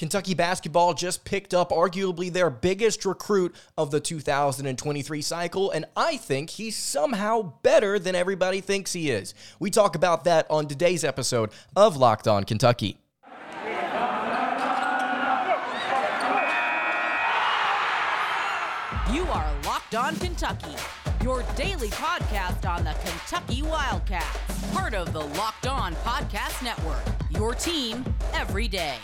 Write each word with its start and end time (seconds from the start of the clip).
Kentucky 0.00 0.32
basketball 0.32 0.94
just 0.94 1.26
picked 1.26 1.52
up 1.52 1.68
arguably 1.68 2.32
their 2.32 2.48
biggest 2.48 3.04
recruit 3.04 3.54
of 3.76 3.90
the 3.90 4.00
2023 4.00 5.20
cycle, 5.20 5.70
and 5.70 5.84
I 5.94 6.16
think 6.16 6.48
he's 6.48 6.74
somehow 6.74 7.52
better 7.62 7.98
than 7.98 8.14
everybody 8.14 8.62
thinks 8.62 8.94
he 8.94 9.10
is. 9.10 9.34
We 9.58 9.68
talk 9.68 9.94
about 9.94 10.24
that 10.24 10.46
on 10.48 10.68
today's 10.68 11.04
episode 11.04 11.50
of 11.76 11.98
Locked 11.98 12.26
On 12.26 12.44
Kentucky. 12.44 12.96
You 19.12 19.24
are 19.24 19.52
Locked 19.66 19.96
On 19.96 20.16
Kentucky, 20.16 20.76
your 21.22 21.42
daily 21.56 21.90
podcast 21.90 22.66
on 22.66 22.84
the 22.84 22.94
Kentucky 23.04 23.60
Wildcats, 23.60 24.49
part 24.72 24.94
of 24.94 25.12
the 25.12 25.20
Locked 25.20 25.66
On 25.66 25.94
Podcast 25.96 26.62
Network, 26.62 27.02
your 27.30 27.54
team 27.54 28.04
every 28.32 28.68
day. 28.68 28.96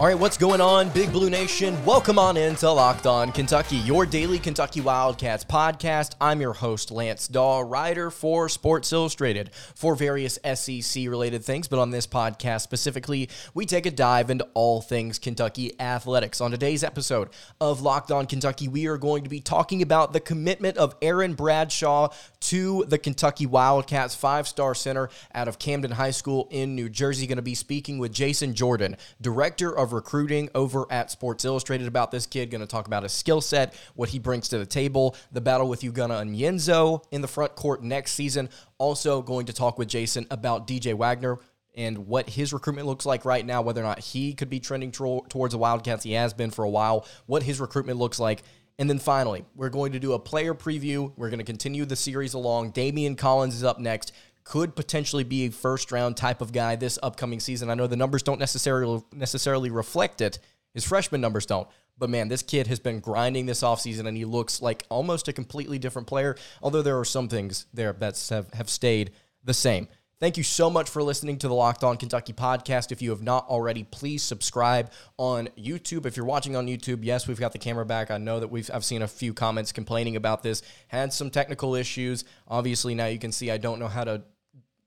All 0.00 0.06
right, 0.08 0.18
what's 0.18 0.38
going 0.38 0.60
on, 0.60 0.88
Big 0.88 1.12
Blue 1.12 1.28
Nation? 1.28 1.76
Welcome 1.84 2.18
on 2.18 2.36
into 2.36 2.68
Locked 2.68 3.06
On 3.06 3.30
Kentucky, 3.30 3.76
your 3.76 4.04
daily 4.04 4.38
Kentucky 4.38 4.80
Wildcats 4.80 5.44
podcast. 5.44 6.16
I'm 6.20 6.40
your 6.40 6.54
host, 6.54 6.90
Lance 6.90 7.28
Dawe, 7.28 7.60
writer 7.60 8.10
for 8.10 8.48
Sports 8.48 8.90
Illustrated 8.92 9.50
for 9.52 9.94
various 9.94 10.38
SEC 10.54 11.06
related 11.06 11.44
things. 11.44 11.68
But 11.68 11.78
on 11.78 11.90
this 11.90 12.06
podcast 12.06 12.62
specifically, 12.62 13.28
we 13.54 13.64
take 13.66 13.84
a 13.84 13.90
dive 13.92 14.30
into 14.30 14.48
all 14.54 14.80
things 14.80 15.18
Kentucky 15.20 15.78
athletics. 15.78 16.40
On 16.40 16.50
today's 16.50 16.82
episode 16.82 17.28
of 17.60 17.82
Locked 17.82 18.10
On 18.10 18.26
Kentucky, 18.26 18.66
we 18.66 18.86
are 18.86 18.98
going 18.98 19.22
to 19.22 19.30
be 19.30 19.40
talking 19.40 19.82
about 19.82 20.14
the 20.14 20.20
commitment 20.20 20.78
of 20.78 20.96
Aaron 21.02 21.34
Bradshaw 21.34 22.08
to 22.52 22.84
the 22.86 22.98
Kentucky 22.98 23.46
Wildcats, 23.46 24.14
five 24.14 24.46
star 24.46 24.74
center 24.74 25.08
out 25.34 25.48
of 25.48 25.58
Camden 25.58 25.90
High 25.90 26.10
School 26.10 26.48
in 26.50 26.74
New 26.74 26.90
Jersey. 26.90 27.26
Going 27.26 27.36
to 27.36 27.42
be 27.42 27.54
speaking 27.54 27.96
with 27.98 28.12
Jason 28.12 28.52
Jordan, 28.52 28.98
director 29.22 29.74
of 29.74 29.94
recruiting 29.94 30.50
over 30.54 30.84
at 30.90 31.10
Sports 31.10 31.46
Illustrated 31.46 31.86
about 31.86 32.10
this 32.10 32.26
kid. 32.26 32.50
Going 32.50 32.60
to 32.60 32.66
talk 32.66 32.86
about 32.86 33.04
his 33.04 33.12
skill 33.12 33.40
set, 33.40 33.72
what 33.94 34.10
he 34.10 34.18
brings 34.18 34.50
to 34.50 34.58
the 34.58 34.66
table, 34.66 35.16
the 35.32 35.40
battle 35.40 35.66
with 35.66 35.80
Ugonna 35.80 36.22
Onyenso 36.22 37.02
in 37.10 37.22
the 37.22 37.26
front 37.26 37.56
court 37.56 37.82
next 37.82 38.12
season. 38.12 38.50
Also, 38.76 39.22
going 39.22 39.46
to 39.46 39.54
talk 39.54 39.78
with 39.78 39.88
Jason 39.88 40.26
about 40.30 40.66
DJ 40.66 40.92
Wagner 40.92 41.38
and 41.74 42.06
what 42.06 42.28
his 42.28 42.52
recruitment 42.52 42.86
looks 42.86 43.06
like 43.06 43.24
right 43.24 43.46
now, 43.46 43.62
whether 43.62 43.80
or 43.80 43.84
not 43.84 43.98
he 43.98 44.34
could 44.34 44.50
be 44.50 44.60
trending 44.60 44.92
tro- 44.92 45.24
towards 45.30 45.52
the 45.52 45.58
Wildcats. 45.58 46.04
He 46.04 46.12
has 46.12 46.34
been 46.34 46.50
for 46.50 46.66
a 46.66 46.70
while. 46.70 47.06
What 47.24 47.42
his 47.42 47.60
recruitment 47.60 47.98
looks 47.98 48.20
like. 48.20 48.42
And 48.82 48.90
then 48.90 48.98
finally, 48.98 49.44
we're 49.54 49.68
going 49.68 49.92
to 49.92 50.00
do 50.00 50.14
a 50.14 50.18
player 50.18 50.54
preview. 50.54 51.12
We're 51.16 51.30
going 51.30 51.38
to 51.38 51.44
continue 51.44 51.84
the 51.84 51.94
series 51.94 52.34
along. 52.34 52.72
Daimion 52.72 53.16
Collins 53.16 53.54
is 53.54 53.62
up 53.62 53.78
next 53.78 54.10
could 54.42 54.74
potentially 54.74 55.22
be 55.22 55.44
a 55.44 55.50
first 55.52 55.92
round 55.92 56.16
type 56.16 56.40
of 56.40 56.50
guy 56.50 56.74
this 56.74 56.98
upcoming 57.00 57.38
season. 57.38 57.70
I 57.70 57.74
know 57.74 57.86
the 57.86 57.94
numbers 57.94 58.24
don't 58.24 58.40
necessarily 58.40 59.00
necessarily 59.12 59.70
reflect 59.70 60.20
it. 60.20 60.40
His 60.74 60.82
freshman 60.82 61.20
numbers 61.20 61.46
don't. 61.46 61.68
But 61.96 62.10
man, 62.10 62.26
this 62.26 62.42
kid 62.42 62.66
has 62.66 62.80
been 62.80 62.98
grinding 62.98 63.46
this 63.46 63.62
offseason 63.62 64.08
and 64.08 64.16
he 64.16 64.24
looks 64.24 64.60
like 64.60 64.84
almost 64.88 65.28
a 65.28 65.32
completely 65.32 65.78
different 65.78 66.08
player, 66.08 66.34
although 66.60 66.82
there 66.82 66.98
are 66.98 67.04
some 67.04 67.28
things 67.28 67.66
there 67.72 67.92
that 67.92 68.26
have, 68.30 68.52
have 68.52 68.68
stayed 68.68 69.12
the 69.44 69.54
same. 69.54 69.86
Thank 70.22 70.36
you 70.36 70.44
so 70.44 70.70
much 70.70 70.88
for 70.88 71.02
listening 71.02 71.38
to 71.38 71.48
the 71.48 71.54
Locked 71.54 71.82
On 71.82 71.96
Kentucky 71.96 72.32
podcast. 72.32 72.92
If 72.92 73.02
you 73.02 73.10
have 73.10 73.22
not 73.22 73.48
already, 73.48 73.82
please 73.82 74.22
subscribe 74.22 74.92
on 75.16 75.48
YouTube. 75.58 76.06
If 76.06 76.16
you're 76.16 76.24
watching 76.24 76.54
on 76.54 76.68
YouTube, 76.68 77.00
yes, 77.02 77.26
we've 77.26 77.40
got 77.40 77.50
the 77.50 77.58
camera 77.58 77.84
back. 77.84 78.12
I 78.12 78.18
know 78.18 78.38
that 78.38 78.46
we've 78.46 78.70
I've 78.72 78.84
seen 78.84 79.02
a 79.02 79.08
few 79.08 79.34
comments 79.34 79.72
complaining 79.72 80.14
about 80.14 80.44
this. 80.44 80.62
Had 80.86 81.12
some 81.12 81.28
technical 81.28 81.74
issues. 81.74 82.24
Obviously, 82.46 82.94
now 82.94 83.06
you 83.06 83.18
can 83.18 83.32
see 83.32 83.50
I 83.50 83.58
don't 83.58 83.80
know 83.80 83.88
how 83.88 84.04
to 84.04 84.22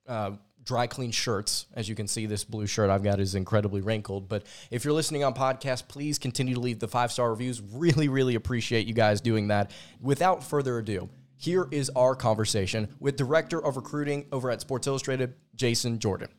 uh, 0.08 0.32
dry 0.64 0.88
clean 0.88 1.12
shirts. 1.12 1.66
As 1.74 1.90
you 1.90 1.96
can 1.96 2.08
see, 2.08 2.28
this 2.28 2.46
blue 2.46 2.66
shirt 2.66 2.90
I've 2.90 3.04
got 3.04 3.20
is 3.20 3.36
incredibly 3.36 3.82
wrinkled. 3.82 4.30
But 4.30 4.46
if 4.72 4.86
you're 4.86 4.94
listening 4.94 5.26
on 5.26 5.34
podcast, 5.34 5.90
please 5.90 6.18
continue 6.18 6.54
to 6.54 6.62
leave 6.62 6.80
the 6.80 6.88
five 6.88 7.12
star 7.12 7.30
reviews. 7.30 7.62
Really, 7.62 8.08
really 8.08 8.36
appreciate 8.36 8.88
you 8.88 8.94
guys 8.94 9.20
doing 9.20 9.50
that. 9.50 9.72
Without 10.00 10.46
further 10.46 10.78
ado, 10.78 11.10
here 11.38 11.68
is 11.72 11.90
our 11.96 12.16
conversation 12.16 12.96
with 13.00 13.16
Director 13.16 13.64
of 13.64 13.76
Recruiting 13.76 14.26
over 14.32 14.50
at 14.50 14.62
Sports 14.62 14.88
Illustrated, 14.88 15.34
Jason 15.56 16.00
Jordan. 16.00 16.30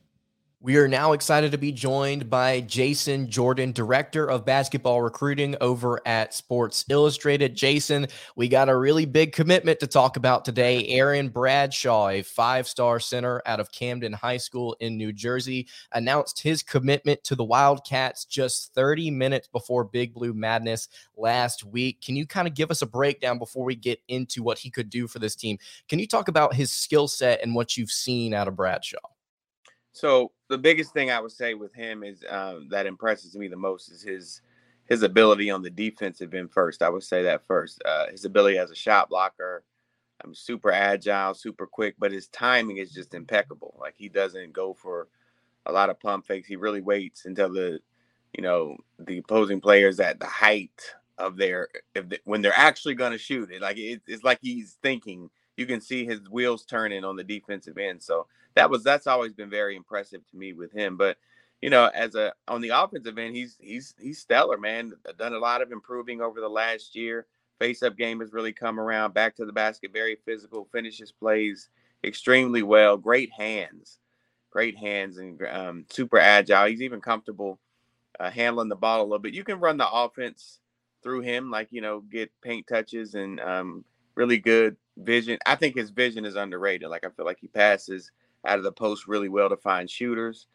We 0.59 0.78
are 0.78 0.89
now 0.89 1.12
excited 1.12 1.53
to 1.53 1.59
be 1.59 1.71
joined 1.71 2.31
by 2.31 2.62
Jason 2.62 3.31
Jordan, 3.31 3.72
Director 3.72 4.25
of 4.28 4.47
Basketball 4.47 5.03
Recruiting 5.03 5.55
over 5.61 6.00
at 6.06 6.33
Sports 6.33 6.87
Illustrated. 6.89 7.55
Jason, 7.55 8.06
we 8.37 8.49
got 8.49 8.71
a 8.71 8.77
really 8.77 9.05
big 9.05 9.34
commitment 9.34 9.78
to 9.81 9.87
talk 9.87 10.17
about 10.17 10.47
today. 10.47 10.87
Aaron 10.89 11.28
Bradshaw, 11.28 12.09
a 12.09 12.22
five 12.22 12.67
star 12.67 12.99
center 12.99 13.43
out 13.44 13.61
of 13.61 13.71
Camden 13.71 14.15
High 14.15 14.39
School 14.39 14.75
in 14.81 14.97
New 14.97 15.12
Jersey, 15.12 15.69
announced 15.93 16.41
his 16.41 16.62
commitment 16.62 17.23
to 17.25 17.34
the 17.34 17.44
Wildcats 17.44 18.25
just 18.25 18.73
30 18.73 19.11
minutes 19.11 19.49
before 19.49 19.84
Big 19.84 20.15
Blue 20.15 20.33
Madness 20.33 20.88
last 21.19 21.65
week. 21.65 22.00
Can 22.00 22.17
you 22.17 22.27
kind 22.27 22.49
of 22.49 22.55
give 22.55 22.71
us 22.71 22.81
a 22.81 22.87
breakdown 22.87 23.38
before 23.38 23.65
we 23.65 23.75
get 23.75 24.00
into 24.09 24.43
what 24.43 24.59
he 24.59 24.71
could 24.71 24.88
do 24.88 25.06
for 25.06 25.19
this 25.19 25.37
team? 25.37 25.59
Can 25.91 25.99
you 25.99 26.09
talk 26.09 26.28
about 26.28 26.55
his 26.55 26.73
skill 26.73 27.09
set 27.09 27.43
and 27.43 27.55
what 27.55 27.77
you've 27.77 27.93
seen 27.93 28.33
out 28.33 28.49
of 28.49 28.56
Bradshaw? 28.56 28.97
So 29.93 30.33
the 30.48 30.58
biggest 30.58 30.92
thing 30.92 31.10
I 31.10 31.20
would 31.20 31.32
say 31.32 31.54
with 31.54 31.74
him 31.74 32.02
is 32.02 32.24
um, 32.28 32.68
that 32.70 32.86
impresses 32.86 33.36
me 33.36 33.48
the 33.48 33.56
most 33.56 33.90
is 33.90 34.02
his 34.02 34.42
his 34.86 35.02
ability 35.02 35.50
on 35.50 35.62
the 35.62 35.70
defensive 35.70 36.32
end. 36.34 36.52
First, 36.52 36.82
I 36.82 36.88
would 36.88 37.02
say 37.02 37.22
that 37.24 37.46
first. 37.46 37.82
Uh, 37.84 38.06
his 38.10 38.24
ability 38.24 38.58
as 38.58 38.70
a 38.70 38.76
shot 38.76 39.08
blocker. 39.08 39.64
I'm 40.24 40.34
super 40.34 40.72
agile, 40.72 41.34
super 41.34 41.66
quick, 41.66 41.96
but 41.98 42.12
his 42.12 42.28
timing 42.28 42.78
is 42.78 42.92
just 42.92 43.12
impeccable. 43.12 43.76
Like 43.78 43.94
he 43.96 44.08
doesn't 44.08 44.52
go 44.52 44.72
for 44.72 45.08
a 45.66 45.72
lot 45.72 45.90
of 45.90 46.00
pump 46.00 46.26
fakes. 46.26 46.48
He 46.48 46.56
really 46.56 46.80
waits 46.80 47.26
until 47.26 47.52
the 47.52 47.80
you 48.32 48.42
know 48.42 48.76
the 48.98 49.18
opposing 49.18 49.60
players 49.60 50.00
at 50.00 50.20
the 50.20 50.26
height 50.26 50.80
of 51.18 51.36
their 51.36 51.68
if 51.94 52.08
they, 52.08 52.18
when 52.24 52.40
they're 52.42 52.52
actually 52.56 52.94
going 52.94 53.12
to 53.12 53.18
shoot 53.18 53.50
it. 53.50 53.60
Like 53.60 53.78
it, 53.78 54.02
it's 54.06 54.24
like 54.24 54.38
he's 54.40 54.78
thinking. 54.82 55.30
You 55.56 55.67
can 55.67 55.81
see 55.81 56.05
his 56.05 56.21
wheels 56.31 56.65
turning 56.65 57.05
on 57.05 57.17
the 57.17 57.25
defensive 57.25 57.78
end. 57.78 58.03
So 58.03 58.27
that 58.55 58.71
was 58.71 58.83
that's 58.83 59.06
always 59.06 59.33
been 59.33 59.50
very 59.50 59.77
impressive 59.77 60.27
to 60.31 60.37
me 60.37 60.53
with 60.53 60.72
him. 60.72 60.97
But 60.97 61.17
you 61.62 61.71
know, 61.71 61.91
as 61.94 62.15
a 62.15 62.33
on 62.49 62.61
the 62.61 62.71
offensive 62.71 63.19
end, 63.19 63.37
he's 63.37 63.56
he's 63.61 63.94
he's 63.99 64.19
stellar, 64.19 64.59
man. 64.59 64.93
Done 65.19 65.34
a 65.34 65.39
lot 65.39 65.62
of 65.62 65.72
improving 65.72 66.21
over 66.21 66.41
the 66.41 66.49
last 66.49 66.94
year. 66.94 67.27
Face 67.59 67.83
up 67.83 67.97
game 67.97 68.21
has 68.21 68.33
really 68.33 68.53
come 68.53 68.78
around. 68.78 69.15
Back 69.15 69.37
to 69.37 69.47
the 69.47 69.53
basket, 69.53 69.93
very 69.93 70.17
physical. 70.27 70.69
Finishes 70.72 71.12
plays 71.12 71.71
extremely 72.05 72.62
well. 72.62 72.99
Great 72.99 73.33
hands, 73.33 73.99
great 74.50 74.77
hands, 74.77 75.17
and 75.17 75.41
um, 75.50 75.87
super 75.91 76.19
agile. 76.19 76.67
He's 76.67 76.83
even 76.83 77.00
comfortable 77.00 77.59
uh, 78.21 78.31
handling 78.31 78.69
the 78.69 78.77
ball 78.77 79.00
a 79.00 79.05
little 79.05 79.19
bit. 79.19 79.34
You 79.34 79.44
can 79.44 79.59
run 79.59 79.78
the 79.78 79.91
offense 79.91 80.61
through 81.03 81.21
him, 81.21 81.50
like 81.50 81.69
you 81.71 81.81
know, 81.81 82.00
get 82.00 82.31
paint 82.43 82.67
touches 82.67 83.15
and 83.15 83.41
um, 83.41 83.84
really 84.15 84.38
good 84.38 84.77
vision. 84.96 85.38
I 85.46 85.54
think 85.56 85.76
his 85.76 85.90
vision 85.90 86.24
is 86.24 86.36
underrated. 86.36 86.88
Like 86.88 87.04
I 87.04 87.10
feel 87.10 87.26
like 87.26 87.38
he 87.40 87.48
passes 87.48 88.10
out 88.46 88.58
of 88.58 88.64
the 88.64 88.72
post 88.72 89.06
really 89.06 89.28
well 89.28 89.48
to 89.48 89.56
find 89.56 89.90
shooters, 89.90 90.46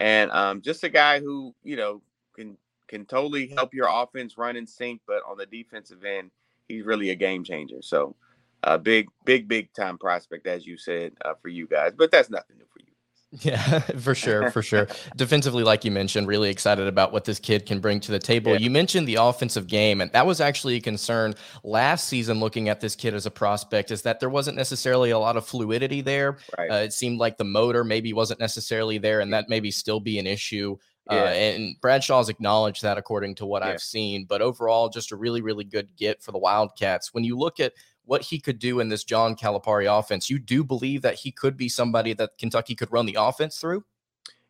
and 0.00 0.30
um, 0.30 0.60
just 0.60 0.84
a 0.84 0.88
guy 0.88 1.20
who 1.20 1.54
you 1.62 1.76
know 1.76 2.02
can 2.34 2.56
can 2.88 3.04
totally 3.04 3.48
help 3.48 3.74
your 3.74 3.88
offense 3.90 4.38
run 4.38 4.56
in 4.56 4.66
sync. 4.66 5.00
But 5.06 5.22
on 5.28 5.36
the 5.36 5.46
defensive 5.46 6.04
end, 6.04 6.30
he's 6.68 6.84
really 6.84 7.10
a 7.10 7.14
game 7.14 7.44
changer. 7.44 7.82
So, 7.82 8.16
a 8.64 8.70
uh, 8.70 8.78
big, 8.78 9.08
big, 9.24 9.48
big 9.48 9.72
time 9.72 9.98
prospect, 9.98 10.46
as 10.46 10.66
you 10.66 10.76
said, 10.76 11.12
uh, 11.24 11.34
for 11.40 11.48
you 11.48 11.66
guys. 11.66 11.92
But 11.96 12.10
that's 12.10 12.30
nothing 12.30 12.58
new 12.58 12.66
for 12.72 12.80
you. 12.80 12.87
Yeah, 13.30 13.78
for 13.98 14.14
sure, 14.14 14.50
for 14.50 14.62
sure. 14.62 14.88
Defensively, 15.16 15.62
like 15.62 15.84
you 15.84 15.90
mentioned, 15.90 16.26
really 16.26 16.48
excited 16.48 16.86
about 16.86 17.12
what 17.12 17.24
this 17.24 17.38
kid 17.38 17.66
can 17.66 17.78
bring 17.78 18.00
to 18.00 18.12
the 18.12 18.18
table. 18.18 18.52
Yeah. 18.52 18.58
You 18.58 18.70
mentioned 18.70 19.06
the 19.06 19.16
offensive 19.16 19.66
game, 19.66 20.00
and 20.00 20.10
that 20.12 20.26
was 20.26 20.40
actually 20.40 20.76
a 20.76 20.80
concern 20.80 21.34
last 21.62 22.08
season 22.08 22.40
looking 22.40 22.68
at 22.68 22.80
this 22.80 22.96
kid 22.96 23.14
as 23.14 23.26
a 23.26 23.30
prospect, 23.30 23.90
is 23.90 24.02
that 24.02 24.20
there 24.20 24.30
wasn't 24.30 24.56
necessarily 24.56 25.10
a 25.10 25.18
lot 25.18 25.36
of 25.36 25.46
fluidity 25.46 26.00
there. 26.00 26.38
Right. 26.56 26.70
Uh, 26.70 26.76
it 26.76 26.92
seemed 26.92 27.18
like 27.18 27.36
the 27.36 27.44
motor 27.44 27.84
maybe 27.84 28.12
wasn't 28.14 28.40
necessarily 28.40 28.96
there, 28.96 29.20
and 29.20 29.32
that 29.34 29.48
maybe 29.48 29.70
still 29.70 30.00
be 30.00 30.18
an 30.18 30.26
issue. 30.26 30.76
Uh, 31.10 31.14
yeah. 31.14 31.22
Uh, 31.22 31.26
and 31.26 31.76
Bradshaw's 31.82 32.28
acknowledged 32.30 32.82
that 32.82 32.98
according 32.98 33.34
to 33.36 33.46
what 33.46 33.62
yeah. 33.62 33.70
I've 33.72 33.80
seen. 33.80 34.24
But 34.26 34.40
overall, 34.40 34.88
just 34.88 35.12
a 35.12 35.16
really, 35.16 35.42
really 35.42 35.64
good 35.64 35.88
get 35.96 36.22
for 36.22 36.32
the 36.32 36.38
Wildcats. 36.38 37.12
When 37.12 37.24
you 37.24 37.36
look 37.36 37.60
at 37.60 37.72
what 38.08 38.22
he 38.22 38.40
could 38.40 38.58
do 38.58 38.80
in 38.80 38.88
this 38.88 39.04
John 39.04 39.36
Calipari 39.36 39.86
offense. 39.86 40.30
You 40.30 40.38
do 40.38 40.64
believe 40.64 41.02
that 41.02 41.16
he 41.16 41.30
could 41.30 41.58
be 41.58 41.68
somebody 41.68 42.14
that 42.14 42.38
Kentucky 42.38 42.74
could 42.74 42.90
run 42.90 43.04
the 43.04 43.18
offense 43.20 43.58
through? 43.58 43.84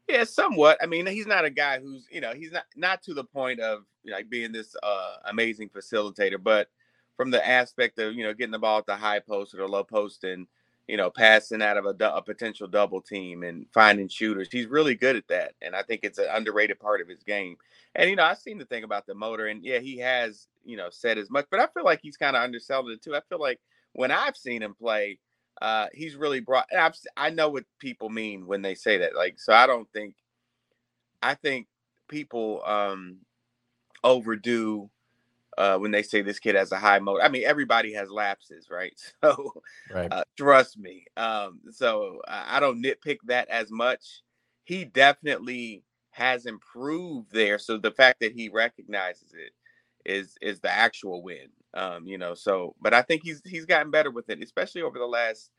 Yeah, 0.08 0.22
somewhat. 0.22 0.78
I 0.80 0.86
mean, 0.86 1.06
he's 1.06 1.26
not 1.26 1.44
a 1.44 1.50
guy 1.50 1.80
who's, 1.80 2.06
you 2.10 2.20
know, 2.20 2.32
he's 2.34 2.52
not 2.52 2.64
not 2.76 3.02
to 3.02 3.14
the 3.14 3.24
point 3.24 3.58
of 3.58 3.80
you 4.04 4.12
know, 4.12 4.16
like 4.16 4.30
being 4.30 4.52
this 4.52 4.76
uh, 4.82 5.16
amazing 5.26 5.70
facilitator, 5.70 6.42
but 6.42 6.68
from 7.16 7.32
the 7.32 7.46
aspect 7.46 7.98
of, 7.98 8.14
you 8.14 8.22
know, 8.22 8.32
getting 8.32 8.52
the 8.52 8.60
ball 8.60 8.78
at 8.78 8.86
the 8.86 8.94
high 8.94 9.18
post 9.18 9.52
or 9.54 9.58
the 9.58 9.66
low 9.66 9.82
post 9.82 10.22
and, 10.22 10.46
you 10.88 10.96
know, 10.96 11.10
passing 11.10 11.62
out 11.62 11.76
of 11.76 11.84
a, 11.86 11.94
a 12.08 12.22
potential 12.22 12.66
double 12.66 13.00
team 13.00 13.42
and 13.42 13.66
finding 13.72 14.08
shooters. 14.08 14.48
He's 14.50 14.66
really 14.66 14.94
good 14.94 15.16
at 15.16 15.28
that. 15.28 15.52
And 15.62 15.76
I 15.76 15.82
think 15.82 16.00
it's 16.02 16.18
an 16.18 16.28
underrated 16.32 16.80
part 16.80 17.00
of 17.00 17.08
his 17.08 17.22
game. 17.22 17.56
And, 17.94 18.08
you 18.10 18.16
know, 18.16 18.24
I've 18.24 18.38
seen 18.38 18.58
the 18.58 18.64
thing 18.64 18.84
about 18.84 19.06
the 19.06 19.14
motor, 19.14 19.46
and 19.46 19.62
yeah, 19.62 19.78
he 19.78 19.98
has 19.98 20.48
you 20.68 20.76
know 20.76 20.88
said 20.90 21.18
as 21.18 21.30
much, 21.30 21.46
but 21.50 21.60
I 21.60 21.66
feel 21.68 21.84
like 21.84 22.00
he's 22.02 22.16
kind 22.16 22.36
of 22.36 22.42
undersold 22.42 22.90
it 22.90 23.02
too. 23.02 23.16
I 23.16 23.22
feel 23.28 23.40
like 23.40 23.58
when 23.94 24.10
I've 24.10 24.36
seen 24.36 24.62
him 24.62 24.74
play, 24.74 25.18
uh, 25.62 25.86
he's 25.92 26.14
really 26.14 26.40
brought. 26.40 26.66
I've, 26.76 26.94
I 27.16 27.30
know 27.30 27.48
what 27.48 27.64
people 27.80 28.10
mean 28.10 28.46
when 28.46 28.62
they 28.62 28.74
say 28.74 28.98
that. 28.98 29.16
Like, 29.16 29.40
so 29.40 29.52
I 29.52 29.66
don't 29.66 29.90
think. 29.92 30.14
I 31.20 31.34
think 31.34 31.66
people 32.06 32.62
um, 32.64 33.16
overdo 34.04 34.88
uh, 35.58 35.76
when 35.76 35.90
they 35.90 36.02
say 36.04 36.22
this 36.22 36.38
kid 36.38 36.54
has 36.54 36.70
a 36.70 36.78
high 36.78 37.00
motor. 37.00 37.20
I 37.22 37.28
mean, 37.28 37.42
everybody 37.44 37.92
has 37.94 38.10
lapses, 38.10 38.70
right? 38.70 38.94
So, 39.24 39.52
right. 39.92 40.12
Uh, 40.12 40.22
trust 40.36 40.78
me. 40.78 41.04
Um, 41.16 41.60
so 41.72 42.22
I 42.28 42.60
don't 42.60 42.82
nitpick 42.82 43.18
that 43.26 43.48
as 43.48 43.70
much. 43.70 44.22
He 44.62 44.84
definitely 44.84 45.82
has 46.10 46.46
improved 46.46 47.32
there. 47.32 47.58
So 47.58 47.78
the 47.78 47.90
fact 47.90 48.20
that 48.20 48.32
he 48.32 48.48
recognizes 48.48 49.34
it 49.34 49.52
is 50.08 50.36
is 50.40 50.60
the 50.60 50.70
actual 50.70 51.22
win. 51.22 51.48
Um, 51.74 52.06
you 52.06 52.16
know, 52.16 52.34
so 52.34 52.76
but 52.80 52.94
I 52.94 53.02
think 53.02 53.22
he's 53.24 53.42
he's 53.44 53.66
gotten 53.66 53.90
better 53.90 54.12
with 54.12 54.30
it, 54.30 54.42
especially 54.42 54.82
over 54.82 54.98
the 54.98 55.06
last 55.06 55.50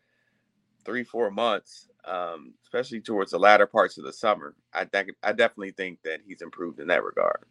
three, 0.86 1.04
four 1.04 1.30
months, 1.30 1.90
um, 2.06 2.54
especially 2.64 3.02
towards 3.02 3.32
the 3.32 3.40
latter 3.40 3.68
parts 3.68 3.98
of 3.98 4.06
the 4.06 4.14
summer. 4.14 4.56
I 4.74 4.86
think 4.86 5.10
I 5.22 5.34
definitely 5.34 5.72
think 5.72 6.00
that 6.06 6.22
he's 6.26 6.42
improved 6.42 6.80
in 6.80 6.88
that 6.88 7.04
regard 7.04 7.46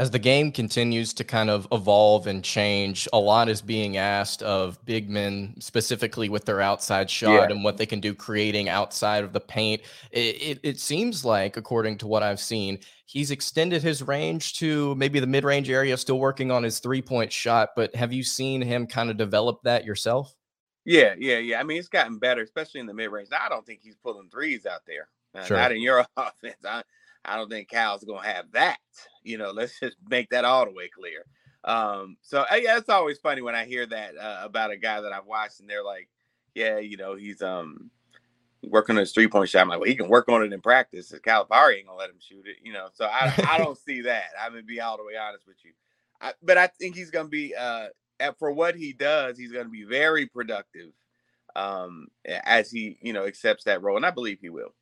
as 0.00 0.10
the 0.10 0.18
game 0.18 0.50
continues 0.50 1.12
to 1.12 1.24
kind 1.24 1.50
of 1.50 1.68
evolve 1.72 2.26
and 2.26 2.42
change, 2.42 3.06
a 3.12 3.18
lot 3.18 3.50
is 3.50 3.60
being 3.60 3.98
asked 3.98 4.42
of 4.42 4.82
big 4.86 5.10
men, 5.10 5.54
specifically 5.58 6.30
with 6.30 6.46
their 6.46 6.62
outside 6.62 7.10
shot 7.10 7.50
yeah. 7.50 7.54
and 7.54 7.62
what 7.62 7.76
they 7.76 7.84
can 7.84 8.00
do 8.00 8.14
creating 8.14 8.70
outside 8.70 9.24
of 9.24 9.34
the 9.34 9.40
paint. 9.40 9.82
It, 10.10 10.36
it, 10.40 10.60
it, 10.62 10.80
seems 10.80 11.22
like, 11.22 11.58
according 11.58 11.98
to 11.98 12.06
what 12.06 12.22
I've 12.22 12.40
seen, 12.40 12.78
he's 13.04 13.30
extended 13.30 13.82
his 13.82 14.02
range 14.02 14.54
to 14.60 14.94
maybe 14.94 15.20
the 15.20 15.26
mid 15.26 15.44
range 15.44 15.68
area, 15.68 15.98
still 15.98 16.18
working 16.18 16.50
on 16.50 16.62
his 16.62 16.78
three 16.78 17.02
point 17.02 17.30
shot. 17.30 17.72
But 17.76 17.94
have 17.94 18.10
you 18.10 18.22
seen 18.22 18.62
him 18.62 18.86
kind 18.86 19.10
of 19.10 19.18
develop 19.18 19.60
that 19.64 19.84
yourself? 19.84 20.34
Yeah, 20.86 21.14
yeah, 21.18 21.40
yeah. 21.40 21.60
I 21.60 21.62
mean, 21.62 21.76
it's 21.76 21.88
gotten 21.88 22.16
better, 22.18 22.40
especially 22.40 22.80
in 22.80 22.86
the 22.86 22.94
mid 22.94 23.10
range. 23.10 23.28
I 23.38 23.50
don't 23.50 23.66
think 23.66 23.80
he's 23.82 23.96
pulling 23.96 24.30
threes 24.30 24.64
out 24.64 24.80
there. 24.86 25.08
Uh, 25.34 25.44
sure. 25.44 25.58
Not 25.58 25.72
in 25.72 25.82
your 25.82 26.06
offense. 26.16 26.56
I, 26.64 26.84
I 27.22 27.36
don't 27.36 27.50
think 27.50 27.68
Cal's 27.68 28.02
gonna 28.02 28.26
have 28.26 28.50
that. 28.52 28.78
You 29.22 29.38
know, 29.38 29.50
let's 29.50 29.78
just 29.78 29.96
make 30.08 30.30
that 30.30 30.44
all 30.44 30.64
the 30.64 30.72
way 30.72 30.88
clear. 30.88 31.24
Um, 31.64 32.16
so 32.22 32.44
yeah, 32.52 32.78
it's 32.78 32.88
always 32.88 33.18
funny 33.18 33.42
when 33.42 33.54
I 33.54 33.64
hear 33.64 33.86
that 33.86 34.16
uh, 34.16 34.40
about 34.42 34.70
a 34.70 34.76
guy 34.76 35.00
that 35.00 35.12
I've 35.12 35.26
watched, 35.26 35.60
and 35.60 35.68
they're 35.68 35.84
like, 35.84 36.08
"Yeah, 36.54 36.78
you 36.78 36.96
know, 36.96 37.14
he's 37.14 37.42
um 37.42 37.90
working 38.62 38.96
on 38.96 39.00
his 39.00 39.12
three 39.12 39.28
point 39.28 39.48
shot." 39.48 39.62
I'm 39.62 39.68
like, 39.68 39.80
"Well, 39.80 39.88
he 39.88 39.96
can 39.96 40.08
work 40.08 40.28
on 40.28 40.42
it 40.42 40.52
in 40.52 40.60
practice. 40.60 41.12
Calipari 41.12 41.78
ain't 41.78 41.86
gonna 41.86 41.98
let 41.98 42.10
him 42.10 42.20
shoot 42.20 42.46
it." 42.46 42.56
You 42.62 42.72
know, 42.72 42.88
so 42.94 43.04
I 43.04 43.32
I 43.48 43.58
don't 43.58 43.78
see 43.78 44.02
that. 44.02 44.30
I'm 44.40 44.52
gonna 44.52 44.62
be 44.62 44.80
all 44.80 44.96
the 44.96 45.04
way 45.04 45.16
honest 45.16 45.46
with 45.46 45.58
you, 45.64 45.72
I, 46.20 46.32
but 46.42 46.56
I 46.56 46.66
think 46.66 46.96
he's 46.96 47.10
gonna 47.10 47.28
be 47.28 47.54
uh 47.54 47.88
for 48.38 48.52
what 48.52 48.74
he 48.74 48.92
does, 48.92 49.38
he's 49.38 49.52
gonna 49.52 49.68
be 49.68 49.84
very 49.84 50.26
productive 50.26 50.92
um 51.56 52.08
as 52.26 52.70
he 52.70 52.98
you 53.02 53.12
know 53.12 53.26
accepts 53.26 53.64
that 53.64 53.82
role, 53.82 53.96
and 53.96 54.06
I 54.06 54.10
believe 54.10 54.38
he 54.40 54.48
will. 54.50 54.74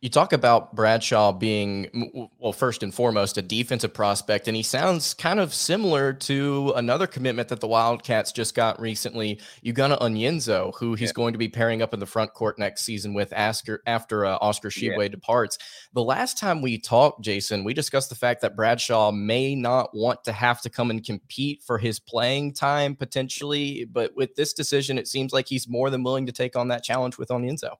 You 0.00 0.08
talk 0.08 0.32
about 0.32 0.76
Bradshaw 0.76 1.32
being, 1.32 2.30
well, 2.38 2.52
first 2.52 2.84
and 2.84 2.94
foremost, 2.94 3.36
a 3.36 3.42
defensive 3.42 3.92
prospect, 3.92 4.46
and 4.46 4.56
he 4.56 4.62
sounds 4.62 5.12
kind 5.12 5.40
of 5.40 5.52
similar 5.52 6.12
to 6.12 6.72
another 6.76 7.08
commitment 7.08 7.48
that 7.48 7.58
the 7.58 7.66
Wildcats 7.66 8.30
just 8.30 8.54
got 8.54 8.80
recently, 8.80 9.40
Ugonna 9.64 9.98
Onyenso, 9.98 10.72
who 10.78 10.94
he's 10.94 11.08
yeah. 11.08 11.14
going 11.14 11.32
to 11.32 11.38
be 11.38 11.48
pairing 11.48 11.82
up 11.82 11.92
in 11.92 11.98
the 11.98 12.06
front 12.06 12.32
court 12.32 12.60
next 12.60 12.82
season 12.82 13.12
with 13.12 13.32
after, 13.32 13.82
after 13.86 14.24
uh, 14.24 14.38
Oscar 14.40 14.68
Tshiebwe 14.68 15.02
yeah. 15.02 15.08
departs. 15.08 15.58
The 15.94 16.04
last 16.04 16.38
time 16.38 16.62
we 16.62 16.78
talked, 16.78 17.24
Jason, 17.24 17.64
we 17.64 17.74
discussed 17.74 18.08
the 18.08 18.14
fact 18.14 18.40
that 18.42 18.54
Bradshaw 18.54 19.10
may 19.10 19.56
not 19.56 19.90
want 19.96 20.22
to 20.24 20.32
have 20.32 20.62
to 20.62 20.70
come 20.70 20.90
and 20.92 21.04
compete 21.04 21.64
for 21.66 21.76
his 21.76 21.98
playing 21.98 22.52
time 22.52 22.94
potentially, 22.94 23.84
but 23.84 24.14
with 24.14 24.36
this 24.36 24.52
decision, 24.52 24.96
it 24.96 25.08
seems 25.08 25.32
like 25.32 25.48
he's 25.48 25.66
more 25.66 25.90
than 25.90 26.04
willing 26.04 26.26
to 26.26 26.32
take 26.32 26.54
on 26.54 26.68
that 26.68 26.84
challenge 26.84 27.18
with 27.18 27.30
Onyenso. 27.30 27.78